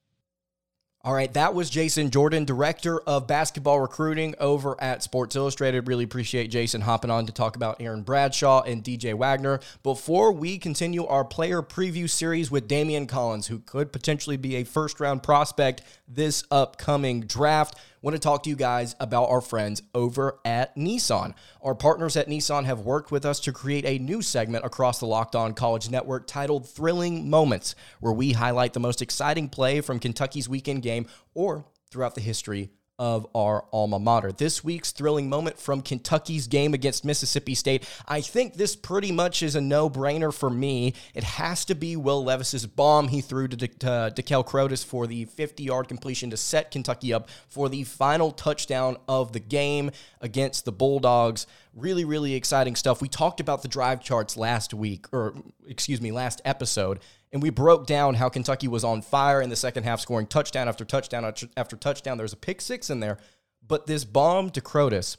All 1.02 1.14
right, 1.14 1.34
that 1.34 1.54
was 1.54 1.70
Jason 1.70 2.10
Jordan, 2.10 2.44
director 2.44 3.00
of 3.00 3.26
basketball 3.26 3.80
recruiting 3.80 4.36
over 4.38 4.76
at 4.82 5.02
Sports 5.02 5.34
Illustrated. 5.34 5.88
Really 5.88 6.04
appreciate 6.04 6.48
Jason 6.50 6.82
hopping 6.82 7.10
on 7.10 7.26
to 7.26 7.32
talk 7.32 7.56
about 7.56 7.82
Aaron 7.82 8.02
Bradshaw 8.02 8.64
and 8.64 8.84
DJ 8.84 9.14
Wagner. 9.14 9.62
Before 9.82 10.34
we 10.34 10.58
continue 10.58 11.06
our 11.06 11.24
player 11.24 11.62
preview 11.62 12.10
series 12.10 12.52
with 12.52 12.68
Daimion 12.68 13.08
Collins, 13.08 13.48
who 13.48 13.60
could 13.60 13.94
potentially 13.94 14.36
be 14.36 14.58
a 14.58 14.66
first 14.66 15.00
round 15.00 15.24
prospect 15.24 15.84
this 16.06 16.44
upcoming 16.52 17.22
draft, 17.22 17.78
want 18.02 18.16
to 18.16 18.20
talk 18.20 18.44
to 18.44 18.50
you 18.50 18.56
guys 18.56 18.96
about 19.00 19.30
our 19.30 19.42
friends 19.42 19.82
over 19.94 20.40
at 20.46 20.76
Nissan. 20.76 21.34
Our 21.62 21.76
partners 21.76 22.16
at 22.16 22.28
Nissan 22.28 22.66
have 22.66 22.82
worked 22.82 23.12
with 23.12 23.26
us 23.26 23.40
to 23.42 23.52
create 23.52 23.86
a 23.86 24.00
new 24.00 24.22
segment 24.22 24.66
across 24.66 25.00
the 25.00 25.06
Locked 25.06 25.36
On 25.36 25.54
College 25.54 25.90
Network 25.90 26.28
titled 26.28 26.68
Thrilling 26.68 27.30
Moments, 27.30 27.76
where 28.00 28.14
we 28.14 28.34
highlight 28.34 28.74
the 28.74 28.80
most 28.80 29.02
exciting 29.02 29.50
play 29.50 29.82
from 29.82 30.00
Kentucky's 30.00 30.50
weekend 30.50 30.82
game 30.82 31.08
or 31.34 31.66
throughout 31.90 32.16
the 32.16 32.22
history 32.22 32.70
of 33.00 33.26
our 33.34 33.66
alma 33.72 33.98
mater. 33.98 34.32
This 34.34 34.64
week's 34.64 34.92
thrilling 34.92 35.30
moment 35.30 35.58
from 35.58 35.82
Kentucky's 35.82 36.48
game 36.48 36.74
against 36.74 37.06
Mississippi 37.06 37.56
State. 37.56 37.88
I 38.08 38.20
think 38.20 38.56
this 38.56 38.76
pretty 38.76 39.14
much 39.14 39.42
is 39.42 39.56
a 39.56 39.62
no 39.62 39.90
brainer 39.90 40.34
for 40.34 40.50
me. 40.50 40.94
It 41.16 41.24
has 41.24 41.64
to 41.66 41.76
be 41.76 41.96
Will 41.96 42.24
Levis's 42.24 42.66
bomb 42.68 43.08
he 43.08 43.22
threw 43.22 43.48
to, 43.48 43.56
De- 43.56 43.68
to 43.68 44.14
Dekel 44.14 44.84
for 44.84 45.08
the 45.08 45.26
50 45.26 45.64
yard 45.64 45.88
completion 45.88 46.30
to 46.32 46.38
set 46.38 46.72
Kentucky 46.72 47.14
up 47.14 47.30
for 47.48 47.70
the 47.70 47.86
final 47.86 48.32
touchdown 48.32 48.98
of 49.08 49.32
the 49.32 49.40
game 49.40 49.92
against 50.20 50.66
the 50.66 50.72
Bulldogs. 50.74 51.48
Really, 51.74 52.04
really 52.04 52.34
exciting 52.34 52.76
stuff. 52.76 53.02
We 53.02 53.08
talked 53.08 53.40
about 53.40 53.62
the 53.62 53.68
drive 53.70 54.02
charts 54.02 54.36
last 54.36 54.74
week, 54.74 55.06
or 55.14 55.36
excuse 55.68 56.02
me, 56.02 56.12
last 56.12 56.42
episode 56.44 57.00
and 57.32 57.42
we 57.42 57.50
broke 57.50 57.86
down 57.86 58.16
how 58.16 58.30
Kentucky 58.30 58.68
was 58.68 58.84
on 58.84 59.02
fire 59.02 59.42
in 59.42 59.50
the 59.50 59.56
second 59.56 59.84
half, 59.84 60.00
scoring 60.00 60.28
touchdown 60.28 60.68
after 60.68 60.86
touchdown 60.86 61.32
after 61.58 61.76
touchdown. 61.76 62.18
There 62.18 62.24
was 62.24 62.34
a 62.34 62.38
pick 62.38 62.62
six 62.62 62.90
in 62.90 63.00
there, 63.00 63.20
but 63.66 63.86
this 63.86 64.04
bomb 64.04 64.50
to 64.52 64.62
Crowdus, 64.62 65.18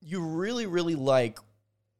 you 0.00 0.20
really, 0.20 0.66
really 0.66 0.94
like 0.94 1.38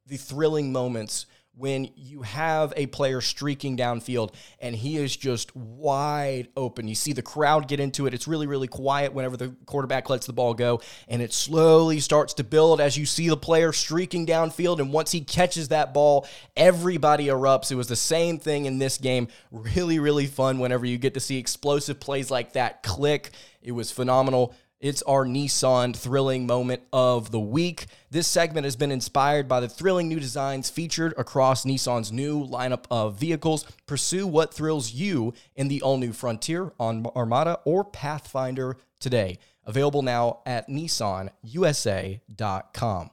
the 0.07 0.17
thrilling 0.17 0.73
moments 0.73 1.27
when 1.61 1.91
you 1.95 2.23
have 2.23 2.73
a 2.75 2.87
player 2.87 3.21
streaking 3.21 3.77
downfield 3.77 4.33
and 4.61 4.75
he 4.75 4.97
is 4.97 5.15
just 5.15 5.55
wide 5.55 6.49
open. 6.57 6.89
You 6.89 6.95
see 6.95 7.13
the 7.13 7.21
crowd 7.21 7.69
get 7.69 7.81
into 7.81 8.07
it. 8.07 8.15
It's 8.15 8.27
really, 8.27 8.47
really 8.47 8.67
quiet 8.67 9.13
whenever 9.13 9.37
the 9.37 9.55
quarterback 9.67 10.09
lets 10.09 10.27
the 10.27 10.33
ball 10.33 10.55
go, 10.55 10.81
and 11.07 11.21
it 11.21 11.35
slowly 11.35 12.01
starts 12.01 12.33
to 12.35 12.45
build 12.45 12.81
as 12.81 12.97
you 12.97 13.05
see 13.05 13.29
the 13.29 13.37
player 13.37 13.73
streaking 13.75 14.27
downfield. 14.27 14.79
And 14.79 14.91
once 14.91 15.13
he 15.13 15.21
catches 15.21 15.69
that 15.69 15.93
ball, 15.93 16.27
everybody 16.57 17.27
erupts. 17.27 17.71
It 17.71 17.75
was 17.75 17.89
the 17.89 17.97
same 17.97 18.39
thing 18.39 18.65
in 18.65 18.79
this 18.79 18.97
game. 18.97 19.29
Really, 19.51 19.99
really 19.99 20.27
fun 20.27 20.61
whenever 20.61 20.87
you 20.87 20.97
get 20.97 21.13
to 21.15 21.21
see 21.21 21.37
explosive 21.37 22.01
plays 22.01 22.31
like 22.31 22.55
that 22.55 22.83
click. 22.83 23.33
It 23.61 23.73
was 23.73 23.93
phenomenal. 23.93 24.55
It's 24.81 25.03
our 25.03 25.27
Nissan 25.27 25.95
thrilling 25.95 26.47
moment 26.47 26.81
of 26.91 27.31
the 27.31 27.39
week. 27.39 27.85
This 28.11 28.27
segment 28.27 28.65
has 28.65 28.77
been 28.77 28.91
inspired 28.91 29.47
by 29.47 29.61
the 29.61 29.69
thrilling 29.69 30.09
new 30.09 30.19
designs 30.19 30.71
featured 30.71 31.13
across 31.19 31.67
Nissan's 31.67 32.11
new 32.11 32.47
lineup 32.47 32.87
of 32.91 33.17
vehicles. 33.17 33.67
Pursue 33.85 34.27
what 34.27 34.55
thrills 34.55 34.95
you 34.95 35.35
in 35.55 35.69
the 35.69 35.83
all 35.83 35.99
new 35.99 36.15
Frontier 36.15 36.73
on 36.81 37.05
Armada 37.15 37.59
or 37.67 37.85
Pathfinder 37.85 38.79
today. 38.99 39.39
Available 39.67 40.01
now 40.01 40.41
at 40.47 40.71
nissanusa.com. 40.71 43.11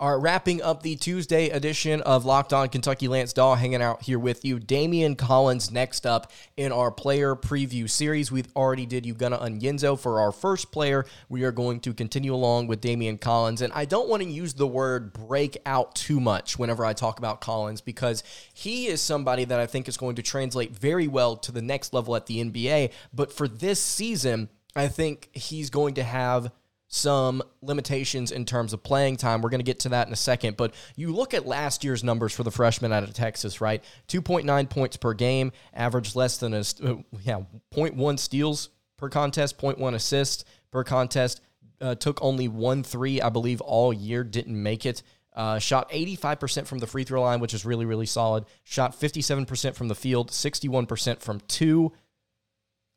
Right, 0.00 0.14
wrapping 0.14 0.62
up 0.62 0.82
the 0.82 0.96
Tuesday 0.96 1.50
edition 1.50 2.00
of 2.00 2.24
Locked 2.24 2.52
On 2.52 2.68
Kentucky 2.68 3.06
Lance 3.06 3.32
Dawe 3.32 3.54
hanging 3.54 3.80
out 3.80 4.02
here 4.02 4.18
with 4.18 4.44
you. 4.44 4.58
Daimion 4.58 5.16
Collins 5.16 5.70
next 5.70 6.06
up 6.06 6.32
in 6.56 6.72
our 6.72 6.90
player 6.90 7.36
preview 7.36 7.88
series. 7.88 8.32
We've 8.32 8.48
already 8.56 8.84
did 8.84 9.04
Ugonna 9.04 9.40
Onyenso 9.40 9.96
for 9.96 10.20
our 10.20 10.32
first 10.32 10.72
player. 10.72 11.06
We 11.28 11.44
are 11.44 11.52
going 11.52 11.78
to 11.80 11.94
continue 11.94 12.34
along 12.34 12.66
with 12.66 12.80
Daimion 12.80 13.20
Collins. 13.20 13.62
And 13.62 13.72
I 13.74 13.84
don't 13.84 14.08
want 14.08 14.24
to 14.24 14.28
use 14.28 14.54
the 14.54 14.66
word 14.66 15.12
breakout 15.12 15.94
too 15.94 16.18
much 16.18 16.58
whenever 16.58 16.84
I 16.84 16.94
talk 16.94 17.18
about 17.18 17.40
Collins 17.40 17.80
because 17.80 18.24
he 18.52 18.88
is 18.88 19.00
somebody 19.00 19.44
that 19.44 19.60
I 19.60 19.66
think 19.66 19.86
is 19.86 19.96
going 19.96 20.16
to 20.16 20.22
translate 20.22 20.76
very 20.76 21.06
well 21.06 21.36
to 21.36 21.52
the 21.52 21.62
next 21.62 21.94
level 21.94 22.16
at 22.16 22.26
the 22.26 22.42
NBA. 22.42 22.90
But 23.14 23.32
for 23.32 23.46
this 23.46 23.80
season, 23.80 24.48
I 24.74 24.88
think 24.88 25.28
he's 25.32 25.70
going 25.70 25.94
to 25.94 26.02
have 26.02 26.50
some 26.94 27.42
limitations 27.62 28.30
in 28.32 28.44
terms 28.44 28.74
of 28.74 28.82
playing 28.82 29.16
time. 29.16 29.40
We're 29.40 29.48
going 29.48 29.60
to 29.60 29.64
get 29.64 29.80
to 29.80 29.88
that 29.88 30.06
in 30.08 30.12
a 30.12 30.16
second. 30.16 30.58
But 30.58 30.74
you 30.94 31.10
look 31.10 31.32
at 31.32 31.46
last 31.46 31.84
year's 31.84 32.04
numbers 32.04 32.34
for 32.34 32.42
the 32.42 32.50
freshman 32.50 32.92
out 32.92 33.02
of 33.02 33.14
Texas, 33.14 33.62
right? 33.62 33.82
2.9 34.08 34.68
points 34.68 34.98
per 34.98 35.14
game, 35.14 35.52
averaged 35.72 36.14
less 36.14 36.36
than 36.36 36.52
a, 36.52 36.58
uh, 36.58 36.96
yeah, 37.22 37.40
0.1 37.74 38.18
steals 38.18 38.68
per 38.98 39.08
contest, 39.08 39.58
0.1 39.58 39.94
assists 39.94 40.44
per 40.70 40.84
contest. 40.84 41.40
Uh, 41.80 41.94
took 41.94 42.22
only 42.22 42.46
one 42.46 42.82
three, 42.82 43.22
I 43.22 43.30
believe, 43.30 43.62
all 43.62 43.92
year, 43.92 44.22
didn't 44.22 44.62
make 44.62 44.84
it. 44.84 45.02
Uh, 45.34 45.58
shot 45.58 45.90
85% 45.90 46.66
from 46.66 46.78
the 46.78 46.86
free 46.86 47.04
throw 47.04 47.22
line, 47.22 47.40
which 47.40 47.54
is 47.54 47.64
really, 47.64 47.86
really 47.86 48.06
solid. 48.06 48.44
Shot 48.64 48.92
57% 48.92 49.74
from 49.74 49.88
the 49.88 49.94
field, 49.94 50.30
61% 50.30 51.20
from 51.20 51.40
two. 51.48 51.90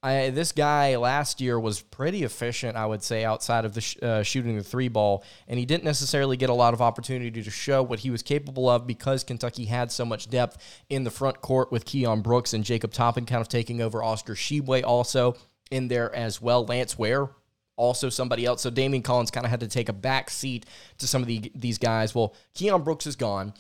I, 0.05 0.29
this 0.29 0.51
guy 0.51 0.97
last 0.97 1.41
year 1.41 1.59
was 1.59 1.81
pretty 1.81 2.23
efficient, 2.23 2.77
I 2.77 2.85
would 2.85 3.01
say, 3.01 3.25
outside 3.25 3.65
of 3.65 3.73
the 3.73 3.81
sh- 3.81 3.97
uh, 4.03 4.21
shooting 4.21 4.55
the 4.55 4.63
three 4.63 4.87
ball, 4.87 5.23
and 5.47 5.57
he 5.57 5.65
didn't 5.65 5.83
necessarily 5.83 6.37
get 6.37 6.51
a 6.51 6.53
lot 6.53 6.75
of 6.75 6.81
opportunity 6.81 7.41
to 7.41 7.49
show 7.49 7.81
what 7.81 7.99
he 7.99 8.11
was 8.11 8.21
capable 8.21 8.69
of 8.69 8.85
because 8.85 9.23
Kentucky 9.23 9.65
had 9.65 9.91
so 9.91 10.05
much 10.05 10.29
depth 10.29 10.57
in 10.91 11.05
the 11.05 11.09
front 11.09 11.41
court 11.41 11.71
with 11.71 11.85
Keion 11.85 12.21
Brooks 12.21 12.53
and 12.53 12.63
Jacob 12.63 12.93
Toppin 12.93 13.25
kind 13.25 13.41
of 13.41 13.49
taking 13.49 13.81
over. 13.81 14.03
Oscar 14.03 14.35
Tshiebwe 14.35 14.83
also 14.83 15.35
in 15.71 15.87
there 15.87 16.13
as 16.15 16.39
well. 16.39 16.63
Lance 16.65 16.99
Ware 16.99 17.31
also 17.75 18.09
somebody 18.09 18.45
else. 18.45 18.61
So 18.61 18.69
Daimion 18.69 19.03
Collins 19.03 19.31
kind 19.31 19.43
of 19.45 19.49
had 19.49 19.61
to 19.61 19.67
take 19.67 19.89
a 19.89 19.93
back 19.93 20.29
seat 20.29 20.67
to 20.99 21.07
some 21.07 21.23
of 21.23 21.27
the, 21.27 21.51
these 21.55 21.79
guys. 21.79 22.13
Well, 22.13 22.35
Keion 22.53 22.83
Brooks 22.83 23.07
is 23.07 23.15
gone. 23.15 23.53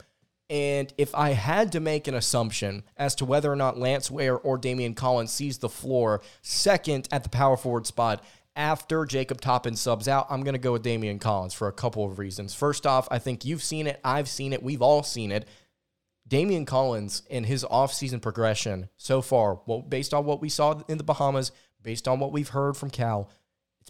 And 0.49 0.93
if 0.97 1.15
I 1.15 1.31
had 1.31 1.71
to 1.71 1.79
make 1.79 2.07
an 2.07 2.13
assumption 2.13 2.83
as 2.97 3.15
to 3.15 3.25
whether 3.25 3.51
or 3.51 3.55
not 3.55 3.79
Lance 3.79 4.11
Ware 4.11 4.37
or 4.37 4.59
Daimion 4.59 4.95
Collins 4.95 5.31
sees 5.31 5.57
the 5.57 5.69
floor 5.69 6.21
second 6.41 7.07
at 7.11 7.23
the 7.23 7.29
power 7.29 7.57
forward 7.57 7.87
spot 7.87 8.23
after 8.55 9.05
Jacob 9.05 9.41
Toppin 9.41 9.75
subs 9.75 10.07
out, 10.07 10.27
I'm 10.29 10.43
going 10.43 10.53
to 10.53 10.59
go 10.59 10.73
with 10.73 10.83
Daimion 10.83 11.19
Collins 11.19 11.53
for 11.53 11.67
a 11.67 11.73
couple 11.73 12.05
of 12.05 12.19
reasons. 12.19 12.53
First 12.53 12.85
off, 12.87 13.07
I 13.11 13.19
think 13.19 13.43
you've 13.43 13.63
seen 13.63 13.87
it, 13.87 13.99
I've 14.03 14.29
seen 14.29 14.53
it, 14.53 14.63
we've 14.63 14.81
all 14.81 15.03
seen 15.03 15.31
it. 15.31 15.47
Daimion 16.29 16.65
Collins 16.65 17.21
in 17.29 17.43
his 17.43 17.63
offseason 17.65 18.21
progression 18.21 18.89
so 18.97 19.21
far, 19.21 19.59
well, 19.65 19.81
based 19.81 20.13
on 20.13 20.25
what 20.25 20.41
we 20.41 20.49
saw 20.49 20.81
in 20.87 20.97
the 20.97 21.03
Bahamas, 21.03 21.51
based 21.83 22.07
on 22.07 22.19
what 22.19 22.31
we've 22.31 22.49
heard 22.49 22.77
from 22.77 22.89
Cal, 22.89 23.29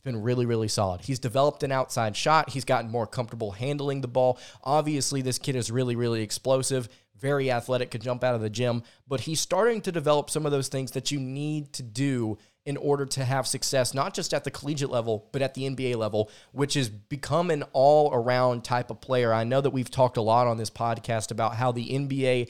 been 0.06 0.22
really, 0.22 0.46
really 0.46 0.70
solid. 0.70 1.02
He's 1.02 1.20
developed 1.20 1.64
an 1.64 1.74
outside 1.74 2.16
shot. 2.16 2.52
He's 2.52 2.64
gotten 2.64 2.90
more 2.90 3.06
comfortable 3.06 3.52
handling 3.52 4.00
the 4.00 4.08
ball. 4.08 4.40
Obviously, 4.64 5.22
this 5.22 5.38
kid 5.38 5.58
is 5.58 5.70
really, 5.70 5.98
really 5.98 6.22
explosive, 6.22 6.88
very 7.20 7.52
athletic, 7.52 7.92
could 7.92 8.02
jump 8.02 8.24
out 8.24 8.36
of 8.36 8.42
the 8.42 8.50
gym, 8.50 8.84
but 9.08 9.22
he's 9.22 9.42
starting 9.42 9.82
to 9.82 9.92
develop 9.92 10.30
some 10.30 10.46
of 10.46 10.54
those 10.54 10.70
things 10.70 10.92
that 10.92 11.12
you 11.12 11.20
need 11.20 11.74
to 11.74 11.84
do 11.84 12.38
in 12.66 12.78
order 12.78 13.06
to 13.06 13.24
have 13.24 13.46
success, 13.46 13.94
not 13.94 14.16
just 14.16 14.34
at 14.34 14.44
the 14.44 14.50
collegiate 14.50 14.90
level, 14.90 15.30
but 15.32 15.44
at 15.44 15.54
the 15.54 15.70
NBA 15.70 15.96
level, 15.98 16.32
which 16.52 16.74
has 16.74 16.90
become 16.90 17.52
an 17.52 17.64
all 17.74 18.12
around 18.12 18.64
type 18.64 18.90
of 18.90 19.00
player. 19.00 19.32
I 19.32 19.44
know 19.44 19.62
that 19.62 19.70
we've 19.70 19.92
talked 19.92 20.18
a 20.18 20.22
lot 20.22 20.48
on 20.48 20.58
this 20.58 20.72
podcast 20.72 21.30
about 21.30 21.56
how 21.56 21.72
the 21.72 21.88
NBA 21.88 22.50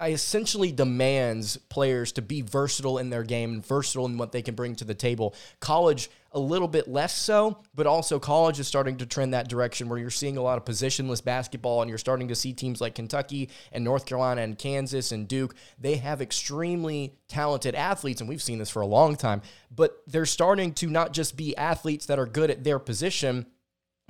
essentially 0.00 0.72
demands 0.72 1.58
players 1.68 2.12
to 2.12 2.22
be 2.22 2.40
versatile 2.40 2.96
in 2.96 3.10
their 3.10 3.24
game 3.24 3.52
and 3.52 3.66
versatile 3.66 4.06
in 4.06 4.16
what 4.16 4.32
they 4.32 4.40
can 4.40 4.54
bring 4.54 4.74
to 4.76 4.84
the 4.86 4.94
table. 4.94 5.34
College, 5.60 6.08
a 6.34 6.38
little 6.38 6.68
bit 6.68 6.88
less 6.88 7.16
so, 7.16 7.62
but 7.74 7.86
also 7.86 8.18
college 8.18 8.58
is 8.58 8.66
starting 8.66 8.96
to 8.96 9.06
trend 9.06 9.34
that 9.34 9.48
direction 9.48 9.88
where 9.88 9.98
you're 9.98 10.10
seeing 10.10 10.36
a 10.36 10.42
lot 10.42 10.58
of 10.58 10.64
positionless 10.64 11.22
basketball 11.22 11.82
and 11.82 11.88
you're 11.88 11.98
starting 11.98 12.28
to 12.28 12.34
see 12.34 12.52
teams 12.52 12.80
like 12.80 12.94
Kentucky 12.94 13.50
and 13.70 13.84
North 13.84 14.06
Carolina 14.06 14.40
and 14.40 14.58
Kansas 14.58 15.12
and 15.12 15.28
Duke. 15.28 15.54
They 15.78 15.96
have 15.96 16.22
extremely 16.22 17.14
talented 17.28 17.74
athletes, 17.74 18.20
and 18.20 18.28
we've 18.28 18.42
seen 18.42 18.58
this 18.58 18.70
for 18.70 18.82
a 18.82 18.86
long 18.86 19.16
time, 19.16 19.42
but 19.70 20.02
they're 20.06 20.26
starting 20.26 20.72
to 20.74 20.88
not 20.88 21.12
just 21.12 21.36
be 21.36 21.56
athletes 21.56 22.06
that 22.06 22.18
are 22.18 22.26
good 22.26 22.50
at 22.50 22.64
their 22.64 22.78
position 22.78 23.46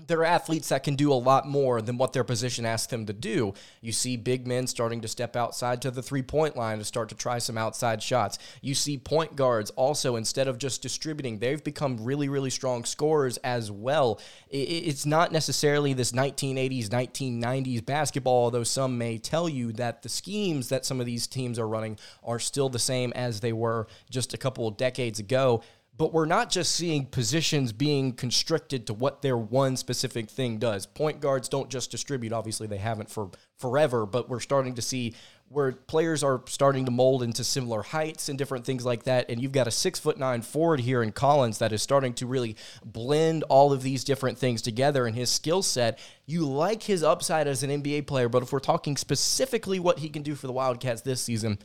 they're 0.06 0.24
athletes 0.24 0.68
that 0.68 0.84
can 0.84 0.96
do 0.96 1.12
a 1.12 1.14
lot 1.14 1.46
more 1.46 1.80
than 1.82 1.98
what 1.98 2.12
their 2.12 2.24
position 2.24 2.64
asks 2.66 2.88
them 2.88 3.06
to 3.06 3.12
do. 3.12 3.54
You 3.80 3.92
see 3.92 4.16
big 4.16 4.46
men 4.46 4.66
starting 4.66 5.00
to 5.02 5.08
step 5.08 5.36
outside 5.36 5.82
to 5.82 5.90
the 5.90 6.02
three 6.02 6.22
point 6.22 6.56
line 6.56 6.78
to 6.78 6.84
start 6.84 7.08
to 7.10 7.14
try 7.14 7.38
some 7.38 7.58
outside 7.58 8.02
shots. 8.02 8.38
You 8.60 8.74
see 8.74 8.98
point 8.98 9.36
guards 9.36 9.70
also, 9.70 10.16
instead 10.16 10.48
of 10.48 10.58
just 10.58 10.82
distributing, 10.82 11.38
they've 11.38 11.62
become 11.62 12.02
really, 12.02 12.28
really 12.28 12.50
strong 12.50 12.84
scorers 12.84 13.36
as 13.38 13.70
well. 13.70 14.20
It's 14.50 15.06
not 15.06 15.32
necessarily 15.32 15.92
this 15.92 16.12
1980s, 16.12 16.88
1990s 16.88 17.84
basketball, 17.84 18.44
although 18.44 18.64
some 18.64 18.98
may 18.98 19.18
tell 19.18 19.48
you 19.48 19.72
that 19.72 20.02
the 20.02 20.08
schemes 20.08 20.68
that 20.68 20.84
some 20.84 21.00
of 21.00 21.06
these 21.06 21.26
teams 21.26 21.58
are 21.58 21.68
running 21.68 21.98
are 22.22 22.38
still 22.38 22.68
the 22.68 22.78
same 22.78 23.12
as 23.14 23.40
they 23.40 23.52
were 23.52 23.86
just 24.10 24.34
a 24.34 24.38
couple 24.38 24.66
of 24.66 24.76
decades 24.76 25.18
ago 25.18 25.62
but 25.96 26.12
we're 26.12 26.26
not 26.26 26.50
just 26.50 26.72
seeing 26.72 27.04
positions 27.04 27.72
being 27.72 28.12
constricted 28.12 28.86
to 28.86 28.94
what 28.94 29.20
their 29.20 29.36
one 29.36 29.76
specific 29.76 30.30
thing 30.30 30.58
does. 30.58 30.86
Point 30.86 31.20
guards 31.20 31.48
don't 31.48 31.68
just 31.68 31.90
distribute, 31.90 32.32
obviously, 32.32 32.66
they 32.66 32.78
haven't 32.78 33.10
for 33.10 33.30
forever, 33.58 34.06
but 34.06 34.28
we're 34.28 34.40
starting 34.40 34.74
to 34.74 34.82
see 34.82 35.14
where 35.48 35.72
players 35.72 36.24
are 36.24 36.42
starting 36.46 36.86
to 36.86 36.90
mold 36.90 37.22
into 37.22 37.44
similar 37.44 37.82
heights 37.82 38.30
and 38.30 38.38
different 38.38 38.64
things 38.64 38.86
like 38.86 39.02
that. 39.02 39.26
And 39.28 39.40
you've 39.40 39.52
got 39.52 39.66
a 39.66 39.70
six 39.70 39.98
foot 39.98 40.18
nine 40.18 40.40
forward 40.40 40.80
here 40.80 41.02
in 41.02 41.12
Collins 41.12 41.58
that 41.58 41.74
is 41.74 41.82
starting 41.82 42.14
to 42.14 42.26
really 42.26 42.56
blend 42.82 43.42
all 43.44 43.70
of 43.70 43.82
these 43.82 44.02
different 44.02 44.38
things 44.38 44.62
together 44.62 45.06
in 45.06 45.12
his 45.12 45.30
skill 45.30 45.62
set. 45.62 45.98
You 46.24 46.48
like 46.48 46.84
his 46.84 47.02
upside 47.02 47.46
as 47.46 47.62
an 47.62 47.82
NBA 47.82 48.06
player, 48.06 48.30
but 48.30 48.42
if 48.42 48.50
we're 48.50 48.60
talking 48.60 48.96
specifically 48.96 49.78
what 49.78 49.98
he 49.98 50.08
can 50.08 50.22
do 50.22 50.34
for 50.34 50.46
the 50.46 50.54
Wildcats 50.54 51.02
this 51.02 51.20
season, 51.20 51.58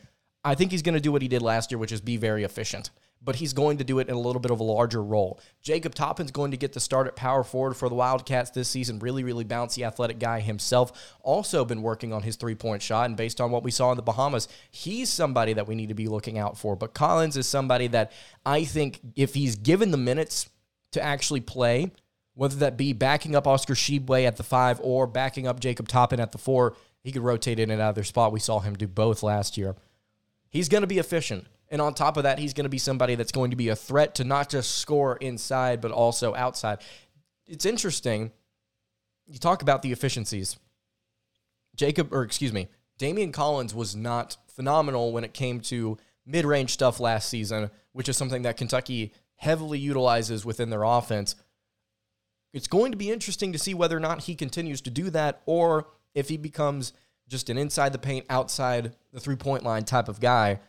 I 0.44 0.54
think 0.54 0.72
he's 0.72 0.82
going 0.82 0.96
to 0.96 1.02
do 1.02 1.14
what 1.14 1.22
he 1.22 1.30
did 1.30 1.42
last 1.42 1.72
year, 1.72 1.80
which 1.80 1.94
is 1.94 2.02
be 2.02 2.18
very 2.18 2.44
efficient 2.44 2.90
but 3.22 3.36
he's 3.38 3.54
going 3.54 3.78
to 3.78 3.84
do 3.84 4.00
it 4.00 4.08
in 4.08 4.16
a 4.16 4.20
little 4.20 4.40
bit 4.40 4.52
of 4.52 4.60
a 4.60 4.64
larger 4.64 5.04
role. 5.04 5.40
Jacob 5.62 5.94
Toppin's 5.94 6.32
going 6.32 6.52
to 6.52 6.58
get 6.58 6.74
the 6.74 6.80
start 6.80 7.08
at 7.08 7.16
power 7.16 7.44
forward 7.44 7.76
for 7.76 7.90
the 7.90 7.96
Wildcats 7.96 8.52
this 8.52 8.70
season. 8.70 9.00
Really, 9.00 9.24
really 9.24 9.44
bouncy, 9.44 9.86
athletic 9.86 10.20
guy 10.20 10.40
himself. 10.40 11.16
Also 11.22 11.66
been 11.66 11.82
working 11.82 12.14
on 12.14 12.24
his 12.24 12.36
three 12.36 12.56
point 12.56 12.82
shot, 12.82 13.08
and 13.08 13.18
based 13.18 13.42
on 13.42 13.52
what 13.52 13.64
we 13.64 13.72
saw 13.72 13.92
in 13.92 13.98
the 13.98 14.04
Bahamas, 14.04 14.48
he's 14.72 15.10
somebody 15.10 15.54
that 15.54 15.68
we 15.68 15.76
need 15.76 15.90
to 15.90 15.96
be 15.96 16.08
looking 16.08 16.38
out 16.38 16.58
for. 16.58 16.76
But 16.76 16.94
Collins 16.94 17.38
is 17.38 17.48
somebody 17.48 17.88
that 17.88 18.12
I 18.46 18.64
think 18.64 19.00
if 19.16 19.34
he's 19.34 19.56
given 19.56 19.92
the 19.92 19.98
minutes 19.98 20.50
to 20.92 21.02
actually 21.02 21.42
play, 21.42 21.92
whether 22.34 22.56
that 22.58 22.78
be 22.78 22.94
backing 22.94 23.36
up 23.36 23.48
Oscar 23.48 23.74
Tshiebwe 23.74 24.26
at 24.26 24.38
the 24.38 24.44
five 24.44 24.80
or 24.84 25.08
backing 25.08 25.48
up 25.48 25.60
Jacob 25.60 25.88
Toppin 25.88 26.20
at 26.20 26.32
the 26.32 26.38
four, 26.38 26.76
he 27.04 27.12
could 27.12 27.24
rotate 27.24 27.60
in 27.60 27.72
and 27.72 27.82
out 27.82 27.90
of 27.90 27.96
their 27.96 28.04
spot. 28.04 28.32
We 28.32 28.40
saw 28.40 28.60
him 28.60 28.76
do 28.76 28.88
both 28.88 29.24
last 29.24 29.58
year. 29.58 29.76
He's 30.50 30.70
going 30.70 30.82
to 30.82 30.88
be 30.88 31.00
efficient. 31.00 31.48
And 31.70 31.82
on 31.82 31.94
top 31.94 32.18
of 32.18 32.24
that, 32.24 32.40
he's 32.40 32.54
going 32.54 32.66
to 32.66 32.70
be 32.70 32.78
somebody 32.78 33.16
that's 33.16 33.32
going 33.32 33.52
to 33.52 33.58
be 33.58 33.70
a 33.70 33.76
threat 33.76 34.16
to 34.16 34.24
not 34.24 34.50
just 34.50 34.78
score 34.78 35.18
inside, 35.18 35.82
but 35.82 35.92
also 35.92 36.34
outside. 36.36 36.80
It's 37.46 37.66
interesting. 37.66 38.32
You 39.26 39.40
talk 39.40 39.62
about 39.62 39.82
the 39.82 39.92
efficiencies. 39.92 40.58
Jacob, 41.76 42.14
or 42.14 42.24
excuse 42.24 42.54
me, 42.54 42.70
Daimion 43.00 43.34
Collins 43.34 43.76
was 43.76 43.96
not 43.96 44.38
phenomenal 44.48 45.12
when 45.12 45.24
it 45.24 45.34
came 45.34 45.60
to 45.62 45.98
mid 46.26 46.46
range 46.46 46.72
stuff 46.72 47.00
last 47.00 47.30
season, 47.30 47.70
which 47.92 48.10
is 48.10 48.18
something 48.18 48.42
that 48.44 48.58
Kentucky 48.58 49.14
heavily 49.36 49.78
utilizes 49.78 50.46
within 50.46 50.70
their 50.70 50.84
offense. 50.84 51.36
It's 52.54 52.68
going 52.68 52.92
to 52.92 52.98
be 52.98 53.12
interesting 53.12 53.52
to 53.52 53.60
see 53.60 53.74
whether 53.74 53.96
or 53.96 54.00
not 54.00 54.24
he 54.24 54.36
continues 54.36 54.82
to 54.82 54.90
do 54.90 55.10
that 55.12 55.42
or 55.46 55.88
if 56.16 56.30
he 56.30 56.38
becomes 56.38 56.94
just 57.28 57.50
an 57.50 57.58
inside 57.58 57.92
the 57.94 58.00
paint, 58.00 58.26
outside 58.30 58.96
the 59.12 59.20
three 59.20 59.36
point 59.36 59.64
line 59.64 59.84
type 59.84 60.08
of 60.08 60.20
guy 60.20 60.60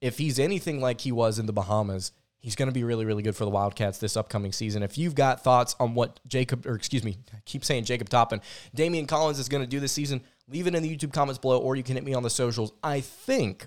if 0.00 0.18
he's 0.18 0.38
anything 0.38 0.80
like 0.80 1.00
he 1.00 1.12
was 1.12 1.38
in 1.38 1.46
the 1.46 1.52
Bahamas, 1.52 2.12
he's 2.38 2.54
going 2.54 2.68
to 2.68 2.72
be 2.72 2.84
really, 2.84 3.04
really 3.04 3.22
good 3.22 3.36
for 3.36 3.44
the 3.44 3.50
Wildcats 3.50 3.98
this 3.98 4.16
upcoming 4.16 4.52
season. 4.52 4.82
If 4.82 4.96
you've 4.96 5.14
got 5.14 5.42
thoughts 5.42 5.74
on 5.80 5.94
what 5.94 6.20
Jacob, 6.26 6.66
or 6.66 6.74
excuse 6.74 7.04
me, 7.04 7.18
I 7.32 7.38
keep 7.44 7.64
saying 7.64 7.84
Jacob 7.84 8.08
Toppin, 8.08 8.40
Daimion 8.76 9.08
Collins 9.08 9.38
is 9.38 9.48
going 9.48 9.62
to 9.62 9.68
do 9.68 9.80
this 9.80 9.92
season, 9.92 10.22
leave 10.48 10.66
it 10.66 10.74
in 10.74 10.82
the 10.82 10.96
YouTube 10.96 11.12
comments 11.12 11.38
below, 11.38 11.58
or 11.58 11.76
you 11.76 11.82
can 11.82 11.96
hit 11.96 12.04
me 12.04 12.14
on 12.14 12.22
the 12.22 12.30
socials. 12.30 12.72
I 12.82 13.00
think, 13.00 13.66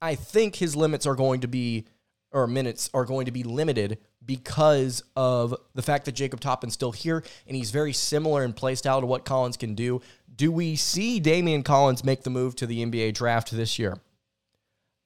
I 0.00 0.14
think 0.14 0.56
his 0.56 0.74
limits 0.74 1.06
are 1.06 1.14
going 1.14 1.40
to 1.42 1.48
be, 1.48 1.86
or 2.30 2.46
minutes 2.46 2.88
are 2.94 3.04
going 3.04 3.26
to 3.26 3.32
be 3.32 3.42
limited 3.42 3.98
because 4.24 5.02
of 5.16 5.54
the 5.74 5.82
fact 5.82 6.06
that 6.06 6.12
Jacob 6.12 6.40
Toppin's 6.40 6.72
still 6.74 6.92
here 6.92 7.22
and 7.46 7.56
he's 7.56 7.70
very 7.70 7.92
similar 7.92 8.44
in 8.44 8.52
play 8.52 8.74
style 8.74 9.00
to 9.00 9.06
what 9.06 9.24
Collins 9.24 9.56
can 9.56 9.74
do. 9.74 10.00
Do 10.34 10.50
we 10.50 10.76
see 10.76 11.20
Daimion 11.20 11.64
Collins 11.64 12.04
make 12.04 12.22
the 12.22 12.30
move 12.30 12.56
to 12.56 12.66
the 12.66 12.84
NBA 12.84 13.14
draft 13.14 13.50
this 13.50 13.78
year? 13.78 13.98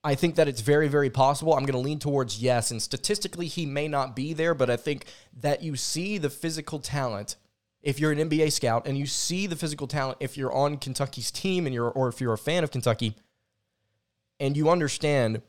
I 0.06 0.14
think 0.14 0.36
that 0.36 0.46
it's 0.46 0.60
very, 0.60 0.86
very 0.86 1.10
possible. 1.10 1.52
I'm 1.52 1.64
going 1.64 1.72
to 1.72 1.78
lean 1.78 1.98
towards 1.98 2.40
yes. 2.40 2.70
And 2.70 2.80
statistically, 2.80 3.48
he 3.48 3.66
may 3.66 3.88
not 3.88 4.14
be 4.14 4.34
there, 4.34 4.54
but 4.54 4.70
I 4.70 4.76
think 4.76 5.06
that 5.40 5.64
you 5.64 5.74
see 5.74 6.16
the 6.16 6.30
physical 6.30 6.78
talent 6.78 7.34
if 7.82 7.98
you're 7.98 8.12
an 8.12 8.18
NBA 8.18 8.52
scout 8.52 8.86
and 8.86 8.96
you 8.96 9.06
see 9.06 9.48
the 9.48 9.56
physical 9.56 9.88
talent 9.88 10.18
if 10.20 10.36
you're 10.36 10.52
on 10.52 10.76
Kentucky's 10.76 11.32
team 11.32 11.66
and 11.66 11.74
you're 11.74 11.90
or 11.90 12.06
if 12.08 12.20
you're 12.20 12.32
a 12.32 12.38
fan 12.38 12.62
of 12.62 12.70
Kentucky 12.70 13.16
and 14.38 14.56
you 14.56 14.70
understand, 14.70 15.42